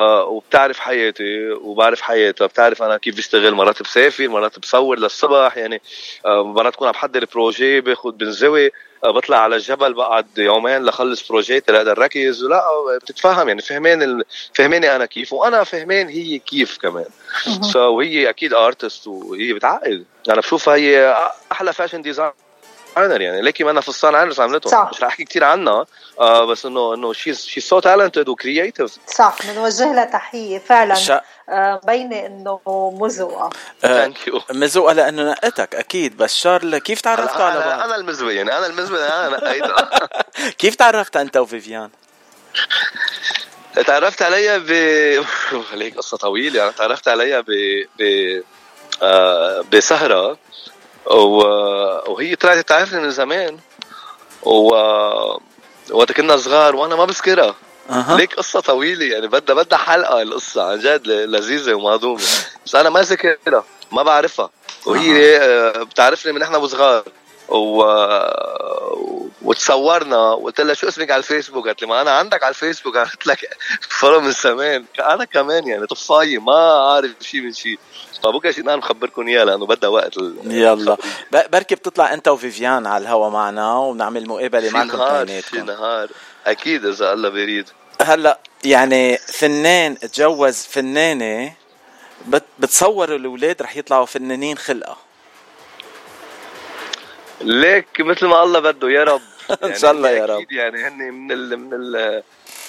آه، 0.00 0.24
وبتعرف 0.24 0.78
حياتي 0.78 1.50
وبعرف 1.50 2.00
حياتها 2.00 2.46
بتعرف 2.46 2.82
أنا 2.82 2.96
كيف 2.96 3.16
بشتغل 3.16 3.54
مرات 3.54 3.82
بسافر 3.82 4.28
مرات 4.28 4.58
بصور 4.58 4.98
للصبح 4.98 5.56
يعني 5.56 5.82
آه، 6.26 6.44
مرات 6.44 6.72
بكون 6.72 6.88
عم 6.88 6.92
بحضر 6.92 7.24
projet 7.24 7.80
باخذ 7.80 8.12
بنزوي. 8.12 8.66
آه، 8.66 8.70
بطلع 9.10 9.38
على 9.38 9.56
الجبل 9.56 9.94
بقعد 9.94 10.26
يومين 10.38 10.84
لخلص 10.84 11.28
projet 11.28 11.61
تي 11.61 11.72
لاقدر 11.72 11.98
ركز 11.98 12.44
ولا 12.44 12.62
بتتفهم 13.02 13.48
يعني 13.48 13.62
فهمان 13.62 14.02
ال... 14.02 14.24
فهماني 14.54 14.96
أنا 14.96 15.06
كيف 15.06 15.32
وأنا 15.32 15.64
فهمان 15.64 16.08
هي 16.08 16.38
كيف 16.38 16.78
كمان. 16.78 17.06
so 17.72 17.78
وهي 17.78 18.30
أكيد 18.30 18.54
artist 18.54 19.06
وهي 19.06 19.52
بتعقد. 19.52 20.04
أنا 20.28 20.40
بشوفها 20.40 20.74
هي 20.74 21.16
أحلى 21.52 21.72
fashion 21.72 22.02
design 22.02 22.30
designer 22.96 23.20
يعني 23.20 23.42
ليكي 23.42 23.64
ما 23.64 23.70
أنا 23.70 23.80
فستان 23.80 24.14
عرس 24.14 24.40
عملته 24.40 24.70
صح. 24.70 24.90
مش 24.92 25.02
رح 25.02 25.08
أحكي 25.08 25.24
كثير 25.24 25.44
عنها. 25.44 25.86
آه 26.20 26.44
بس 26.44 26.66
انه 26.66 26.94
إنه 26.94 27.12
she's 27.12 27.44
she 27.44 27.60
so 27.60 27.80
talented 27.80 28.28
و 28.28 28.36
creative 28.36 28.96
صح 29.06 29.38
بنوجه 29.44 29.92
لها 29.92 30.04
تحية 30.04 30.58
فعلا. 30.58 31.22
آه 31.48 31.80
بينه 31.86 32.26
إنه 32.26 32.60
مزوقة. 33.00 33.50
ثانك 33.82 34.26
يو 34.26 34.40
مزوقة 34.50 34.92
لأنه 34.92 35.30
نقتك 35.30 35.74
أكيد. 35.74 36.16
بس 36.16 36.34
شارل 36.36 36.78
كيف 36.78 37.00
تعرفتوا 37.00 37.44
على 37.44 37.60
بعض؟ 37.60 37.80
أنا 37.80 37.96
المزوق 37.96 38.32
يعني 38.32 38.58
أنا 38.58 38.66
المزوق 38.66 39.00
أنا 39.00 39.28
نقيتها 39.36 39.90
كيف 40.58 40.74
تعرفت 40.74 41.16
أنت 41.16 41.36
وفيفيان؟ 41.36 41.90
تعرفت 43.86 44.22
عليها 44.22 44.58
ب 44.58 44.70
هيك 45.72 45.96
قصة 45.96 46.16
طويلة. 46.16 46.58
يعني 46.58 46.72
تعرفت 46.72 47.08
عليها 47.08 47.40
ب 47.40 47.46
ب 47.98 48.02
آه 49.02 49.64
بسهرة. 49.72 50.38
و... 51.06 51.36
وهي 52.12 52.36
طلعت 52.36 52.68
تعرفني 52.68 53.00
من 53.00 53.10
زمان. 53.10 53.58
و 54.42 54.74
وقت 55.90 56.12
كنا 56.12 56.36
صغار 56.36 56.76
وأنا 56.76 56.96
ما 56.96 57.04
بذكرها. 57.04 57.54
أه. 57.90 58.16
ليك 58.16 58.34
قصة 58.34 58.60
طويلة 58.60 59.04
يعني 59.04 59.26
بدها 59.26 59.56
بدها 59.56 59.78
حلقة 59.78 60.22
القصة 60.22 60.70
عن 60.70 60.78
جد 60.78 61.06
لذيذة 61.06 61.74
ومهضومة. 61.74 62.22
بس 62.66 62.74
أنا 62.74 62.90
ما 62.90 63.02
ذاكرها 63.02 63.64
ما 63.92 64.02
بعرفها. 64.02 64.50
وهي 64.86 65.36
أه. 65.36 65.82
بتعرفني 65.82 66.32
من 66.32 66.42
إحنا 66.42 66.58
وصغار. 66.58 67.04
و... 67.48 67.84
وتصورنا 69.42 70.18
وقلت 70.18 70.60
لها 70.60 70.74
شو 70.74 70.88
اسمك 70.88 71.10
على 71.10 71.18
الفيسبوك؟ 71.18 71.66
قالت 71.66 71.82
لي 71.82 71.88
ما 71.88 72.00
أنا 72.00 72.10
عندك 72.10 72.42
على 72.42 72.50
الفيسبوك. 72.50 72.96
قلت 72.98 73.26
لك 73.26 73.56
فولو 73.80 74.20
من 74.20 74.30
زمان. 74.30 74.84
أنا 75.00 75.24
كمان 75.24 75.68
يعني 75.68 75.86
طفاية 75.86 76.38
ما 76.38 76.90
عارف 76.92 77.10
شيء 77.20 77.40
من 77.40 77.52
شيء 77.52 77.78
فبكرة 78.24 78.50
شيء 78.50 78.64
أنا 78.64 78.76
مخبركم 78.76 79.28
اياه 79.28 79.44
لأنه 79.44 79.66
بدها 79.66 79.90
وقت 79.90 80.16
يلا. 80.44 80.96
بركي 81.32 81.74
بتطلع 81.74 82.14
أنت 82.14 82.28
وفيفيان 82.28 82.86
على 82.86 83.02
الهوا 83.02 83.30
معنا 83.30 83.78
ونعمل 83.78 84.28
مقابلة 84.28 84.70
معكم 84.70 85.26
في 85.40 85.60
نهار. 85.60 86.08
أكيد 86.46 86.84
إذا 86.86 87.12
الله 87.12 87.28
بيريد. 87.28 87.68
هلأ 88.02 88.38
يعني 88.64 89.16
فنان 89.18 89.98
تجوز 89.98 90.66
فنانة 90.66 91.52
بتصور 92.58 93.14
الأولاد 93.14 93.62
رح 93.62 93.76
يطلعوا 93.76 94.06
فنانين 94.06 94.58
خلقة. 94.58 94.96
ليك 97.40 98.00
مثل 98.00 98.26
ما 98.26 98.42
الله 98.42 98.60
بده 98.60 98.90
يا 98.90 99.04
رب. 99.04 99.20
يعني 99.62 99.74
إن 99.74 99.78
شاء 99.78 99.90
الله 99.90 100.10
يا 100.10 100.26
رب. 100.26 100.52
يعني 100.52 100.88
هن 100.88 100.98
من 100.98 101.32
ال 101.32 101.56
من 101.56 101.74
ال 101.74 102.22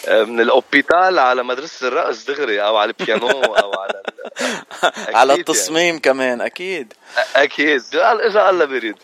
من 0.08 0.40
الأوبيتال 0.42 1.20
على 1.20 1.44
مدرسة 1.44 1.88
الرقص 1.88 2.26
دغري 2.26 2.62
أو 2.62 2.78
على 2.78 2.94
البيانو 3.00 3.30
أو 3.30 3.80
على 3.80 4.02
على 5.18 5.30
يعني. 5.30 5.42
التصميم 5.42 5.86
يعني. 5.86 6.00
كمان 6.00 6.42
أكيد. 6.42 6.94
أكيد. 7.36 7.82
إذا 7.94 8.50
الله 8.50 8.66
بيريد. 8.66 8.96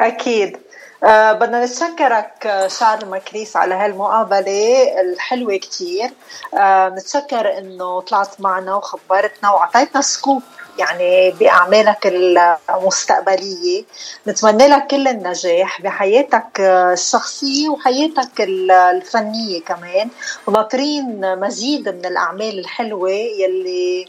أكيد. 0.00 0.58
أه 1.04 1.32
بدنا 1.32 1.64
نتشكرك 1.64 2.64
شارل 2.66 3.06
ماكريس 3.06 3.56
على 3.56 3.74
هالمقابلة 3.74 5.00
الحلوة 5.00 5.56
كتير. 5.56 6.10
أه 6.54 6.88
نتشكر 6.88 7.58
إنه 7.58 8.00
طلعت 8.00 8.40
معنا 8.40 8.74
وخبرتنا 8.74 9.50
وعطيتنا 9.50 10.00
scoop. 10.00 10.42
يعني 10.78 11.30
بأعمالك 11.30 12.06
المستقبلية. 12.06 13.84
نتمنى 14.26 14.68
لك 14.68 14.86
كل 14.86 15.08
النجاح 15.08 15.82
بحياتك 15.82 16.60
الشخصية 16.60 17.68
وحياتك 17.68 18.40
الفنية 18.40 19.60
كمان. 19.60 20.08
وناطرين 20.46 21.38
مزيد 21.40 21.88
من 21.88 22.06
الأعمال 22.06 22.58
الحلوة 22.58 23.10
يلي 23.10 24.06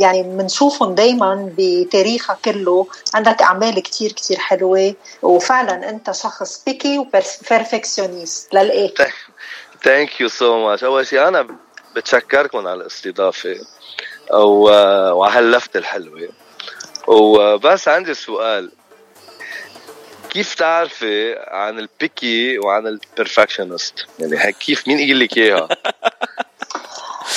يعني 0.00 0.22
بنشوفهم 0.22 0.94
دايما 0.94 1.52
بتاريخك 1.58 2.36
كله. 2.44 2.86
عندك 3.14 3.42
أعمال 3.42 3.82
كتير 3.82 4.12
كتير 4.12 4.38
حلوة. 4.38 4.94
وفعلا 5.22 5.88
أنت 5.90 6.10
شخص 6.10 6.62
picky 6.66 6.98
و 6.98 7.09
perfectionist 7.09 8.54
للآخر. 8.54 9.14
thank 9.84 10.20
you 10.20 10.28
so 10.28 10.66
much 10.66 10.84
أول 10.84 11.06
شيء 11.06 11.28
أنا 11.28 11.46
بتشكركم 11.98 12.66
على 12.66 12.74
الاستضافة 12.74 13.56
وهاللفتة 14.30 15.76
الحلوة. 15.76 16.28
وبس 17.06 17.88
عندي 17.88 18.14
سؤال. 18.14 18.72
كيف 20.30 20.54
تعرفي 20.54 21.34
عن 21.38 21.78
ال 21.78 21.91
picky 21.91 22.58
وعن 22.58 22.86
ال 22.86 22.95
perfectionist 22.95 24.06
يعني 24.18 24.52
كيف 24.52 24.88
مين 24.88 24.98
يقول 24.98 25.20
لك 25.20 25.36
إياها؟ 25.36 25.68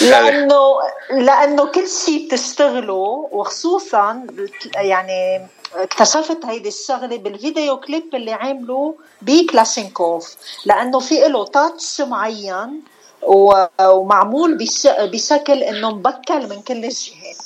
لأنه 0.02 0.80
لأنه 1.12 1.66
كل 1.66 1.88
شيء 2.06 2.28
بتشتغله 2.28 3.30
وخصوصا 3.32 4.28
يعني 4.76 5.48
اكتشفت 5.76 6.46
هيدي 6.46 6.70
الشغلة 6.70 7.18
بالفيديو 7.18 7.78
كليب 7.80 8.16
اللي 8.16 8.34
عمله 8.34 8.96
بكلاشينكوف 9.22 10.36
لأنه 10.66 11.00
في 11.00 11.20
له 11.20 11.46
touch 11.46 12.02
معين 12.02 12.82
ومعمول 13.24 14.58
بشكل 15.00 15.64
إنه 15.64 15.92
مبكل 15.92 16.50
من 16.50 16.62
كل 16.62 16.86
الجهات. 16.86 17.38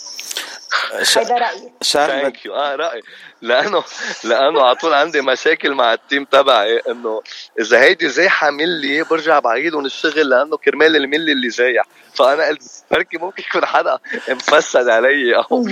هذا 1.17 1.37
رأيي. 1.37 1.71
thank 1.83 2.45
you 2.45 2.55
آه 2.55 2.75
رأيي. 2.75 3.01
لأنه 3.41 3.83
لأنه 4.23 4.61
على 4.61 4.75
طول 4.75 4.93
عندي 4.93 5.21
مشاكل 5.21 5.73
مع 5.73 5.93
ال 5.93 6.00
team 6.00 6.25
تبعي 6.25 6.81
إنه 6.89 7.21
إذا 7.59 7.79
هيدي 7.79 8.09
زايحة 8.09 8.49
ملي 8.49 9.03
برجع 9.03 9.39
بعيدهم 9.39 9.85
الشغل 9.85 10.29
لأنه 10.29 10.57
كرمال 10.57 10.95
الملي 10.95 11.31
اللي 11.31 11.49
زايح. 11.49 11.85
فأنا 12.13 12.47
قلت 12.47 12.63
بركي 12.91 13.17
ممكن 13.17 13.43
يكون 13.49 13.65
حدا 13.65 13.99
مفسد 14.29 14.89
علي 14.89 15.35
أو 15.35 15.63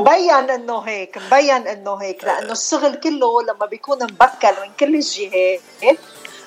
مبين 0.00 0.50
إنه 0.50 0.78
هيك 0.78 1.18
مبين 1.18 1.66
إنه 1.68 1.94
هيك 1.94 2.24
لأنه 2.24 2.52
الشغل 2.52 2.94
كله 2.94 3.42
لما 3.42 3.66
بيكون 3.66 4.02
مبكل 4.02 4.52
من 4.62 4.70
كل 4.80 4.94
الجهات 4.94 5.60
آه، 5.82 5.96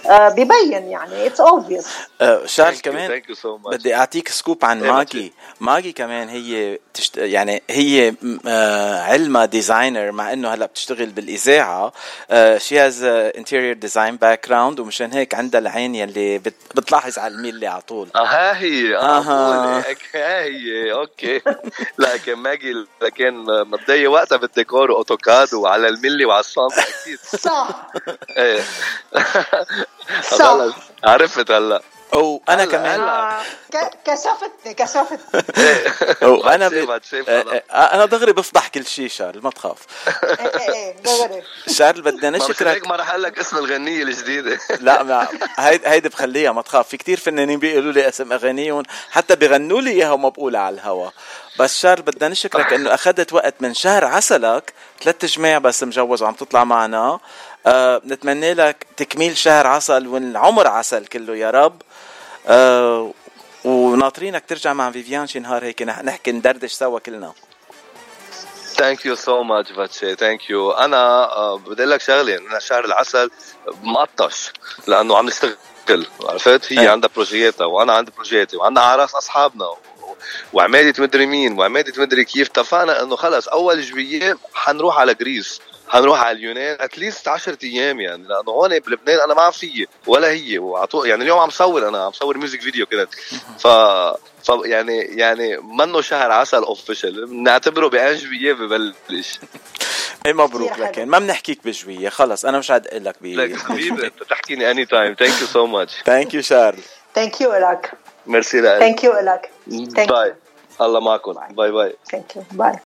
ببين 0.06 0.90
يعني. 0.90 1.28
it's 1.28 1.40
obvious 1.40 1.86
آه، 2.22 2.46
شارل 2.46 2.78
كمان 2.78 3.22
so 3.44 3.48
بدي 3.72 3.96
أعطيك 3.96 4.28
scoop 4.28 4.66
عن 4.66 4.80
ماجي. 4.80 5.34
ماجي 5.60 5.92
كمان 5.92 6.30
هي 6.30 6.80
تشت... 6.94 7.18
يعني 7.18 7.64
هي 7.70 8.14
آه، 8.48 9.02
علمها 9.02 9.46
designer 9.46 10.12
مع 10.12 10.34
إنه 10.34 10.54
هلأ 10.54 10.66
بتشتغل 10.66 11.06
بالإذاعة. 11.06 11.94
she 12.58 12.80
has 12.80 13.04
interior 13.04 13.74
design 13.74 14.16
background 14.16 14.80
ومشان 14.80 15.14
هيك 15.14 15.36
عندها 15.36 15.62
العين 15.62 15.96
يلي 15.96 16.38
بت... 16.38 16.54
بتلاحظ 16.76 17.20
على 17.20 17.34
الميل 17.34 17.56
اللي 17.56 17.68
على 17.68 17.82
طول. 17.82 18.10
آه 18.16 18.26
ها 18.26 18.58
هي 18.58 18.98
آه 18.98 19.20
ها 19.20 19.84
هي. 20.44 20.94
okay. 20.94 21.42
لكن 22.00 22.34
ماجي 22.34 22.74
لكن 23.02 23.46
متضايق 23.46 24.12
وقتها 24.12 24.38
بالديكور 24.38 24.92
و 24.92 25.00
AutoCAD 25.00 25.54
وعلى 25.54 25.88
الملي 25.88 26.26
وعلى 26.26 26.40
الصمت 26.40 26.74
أكيد. 26.74 27.20
صح. 27.40 27.88
خلص 30.22 30.76
عرفت 31.04 31.52
هلا. 31.52 31.82
أو 32.14 32.42
أنا 32.50 32.66
كمان. 32.66 33.00
آه 33.00 33.42
كشفتني 34.06 34.74
كشفتني 34.74 35.42
وأنا 36.22 36.68
ب... 36.68 37.02
آه، 37.28 37.62
أنا 37.72 38.06
دغري 38.06 38.34
بفضح 38.34 38.68
كل 38.68 38.86
شيء 38.86 39.08
شارل 39.08 39.42
ما 39.42 39.50
تخاف. 39.50 39.78
إيه 40.08 40.74
إيه 40.74 40.96
دغري. 40.96 41.44
شارل 41.68 42.02
بدنا 42.02 42.38
نشكرك. 42.38 42.88
ما 42.88 42.96
رح 42.96 43.10
أقول 43.10 43.24
لك 43.24 43.40
اسم 43.40 43.58
الغنية 43.58 44.04
الجديدة. 44.04 44.60
لا 44.82 45.04
ما 45.04 45.28
هيدي 45.58 45.88
هيدي 45.88 46.10
بخليها 46.10 46.52
ما 46.52 46.62
تخاف. 46.62 46.88
في 46.88 46.98
كتير 46.98 47.20
فنانين 47.20 47.60
بيقولوا 47.60 47.92
لي 47.92 48.10
اسم 48.10 48.34
أغانيهم 48.34 48.84
حتى 49.12 49.36
بغنوا 49.36 49.82
لي 49.82 49.92
إياها 49.92 50.12
وما 50.12 50.30
بقولها 50.30 50.62
على 50.62 50.74
الهوا. 50.76 51.10
بس 51.60 51.80
شارل 51.80 52.02
بدنا 52.02 52.30
نشكرك 52.30 52.74
إنه 52.74 52.94
أخذت 52.94 53.34
وقت 53.34 53.54
من 53.60 53.74
شهر 53.74 54.06
عسلك 54.06 54.74
ثلاث 55.04 55.26
جمع 55.26 55.58
بس 55.58 55.84
مجوز 55.84 56.24
وعم 56.24 56.34
تطلع 56.34 56.64
معنا. 56.64 57.20
آه 57.68 58.02
نتمنى 58.06 58.54
لك 58.54 58.88
تكميل 58.98 59.38
شهر 59.38 59.68
عسل 59.68 60.08
والعمر 60.08 60.68
عسل 60.68 61.06
كله 61.06 61.36
يا 61.36 61.50
رب. 61.50 61.82
آه 62.48 63.14
وناطرينك 63.66 64.44
ترجع 64.48 64.74
مع 64.74 64.92
فيفيان 64.92 65.28
شي 65.28 65.40
نهار 65.40 65.66
هيك 65.66 65.82
نحكي 65.82 66.32
ندردش 66.32 66.72
سوا 66.72 67.00
كلنا. 67.00 67.34
thank 68.76 69.06
you 69.06 69.16
so 69.16 69.44
much 69.44 69.72
فاتشي 69.72 70.16
thank 70.16 70.50
you 70.50 70.72
أنا 70.72 71.28
uh, 71.28 71.70
بدي 71.70 71.86
لك 71.86 72.02
شغلة. 72.02 72.38
أنا 72.38 72.60
شهر 72.60 72.86
العسل 72.86 73.30
مقطش 73.84 74.54
لأنه 74.88 75.18
عم 75.18 75.26
نشتغل 75.26 75.58
عرفت؟ 76.22 76.74
هي 76.74 76.88
عندها 76.88 77.10
بروجياتها 77.16 77.66
وأنا 77.66 77.94
عندي 77.94 78.12
بروجياتي 78.12 78.58
وعندنا 78.58 78.86
أعراس 78.86 79.16
أصحابنا 79.16 79.70
وعماده 80.54 81.04
مدري 81.04 81.26
مين 81.26 81.60
وعماده 81.60 81.94
مدري 82.02 82.26
كيف؟ 82.26 82.50
اتفقنا 82.50 83.04
إنه 83.04 83.16
خلص 83.16 83.48
أول 83.48 83.82
جوية 83.82 84.38
حنروح 84.54 85.00
على 85.00 85.14
Greece 85.14 85.62
حنروح 85.90 86.22
على 86.22 86.38
اليونان 86.38 86.78
at 86.80 86.94
least 86.94 87.28
10 87.28 87.58
أيام 87.64 88.02
يعني 88.02 88.24
لأنه 88.24 88.52
هون 88.52 88.80
بلبنان 88.80 89.20
أنا 89.20 89.34
ما 89.34 89.52
فيي 89.52 89.88
ولا 90.08 90.28
هي 90.28 90.60
وعطو 90.60 91.04
يعني 91.04 91.24
اليوم 91.24 91.40
عم 91.40 91.50
صور 91.50 91.88
أنا 91.88 92.06
عم 92.06 92.12
صور 92.12 92.38
music 92.38 92.62
video 92.62 92.86
كنت 92.86 93.10
ف 93.60 93.68
ف 94.44 94.52
يعني 94.66 94.98
يعني 94.98 95.58
منه 95.58 96.02
شهر 96.02 96.32
عسل 96.32 96.64
official 96.64 97.26
بنعتبره 97.26 97.88
ب 97.88 97.95
en 97.95 98.08
juillet 98.08 98.54
ببلش. 98.54 99.40
إيه 100.26 100.34
مبروك 100.34 100.80
لكن 100.80 101.06
ما 101.06 101.20
بنحكيك 101.20 101.60
بجويه 101.66 102.10
خلص 102.10 102.46
أنا 102.46 102.60
مش 102.60 102.72
عاد 102.72 102.88
أقول 102.88 103.06
لك 103.06 103.16
لك 103.22 103.56
حبيبي 103.56 104.06
أنت 104.06 104.24
تحكيني 104.24 104.72
any 104.72 104.86
time 104.86 105.14
thank 105.14 105.42
you 105.42 105.48
so 105.48 105.66
much 105.66 106.02
thank 106.06 106.34
you 106.34 106.42
شارل 106.42 106.80
thank 107.16 107.42
you 107.42 107.54
لك 107.54 107.92
ميرسي 108.28 108.62
لك 108.62 108.80
thank 108.80 109.04
you 109.04 109.14
لك 109.14 109.52
bye 110.08 110.36
الله 110.82 111.00
معكم 111.00 111.34
bye 111.50 111.72
bye 111.72 111.96
thank 112.12 112.36
you 112.36 112.44
bye 112.52 112.80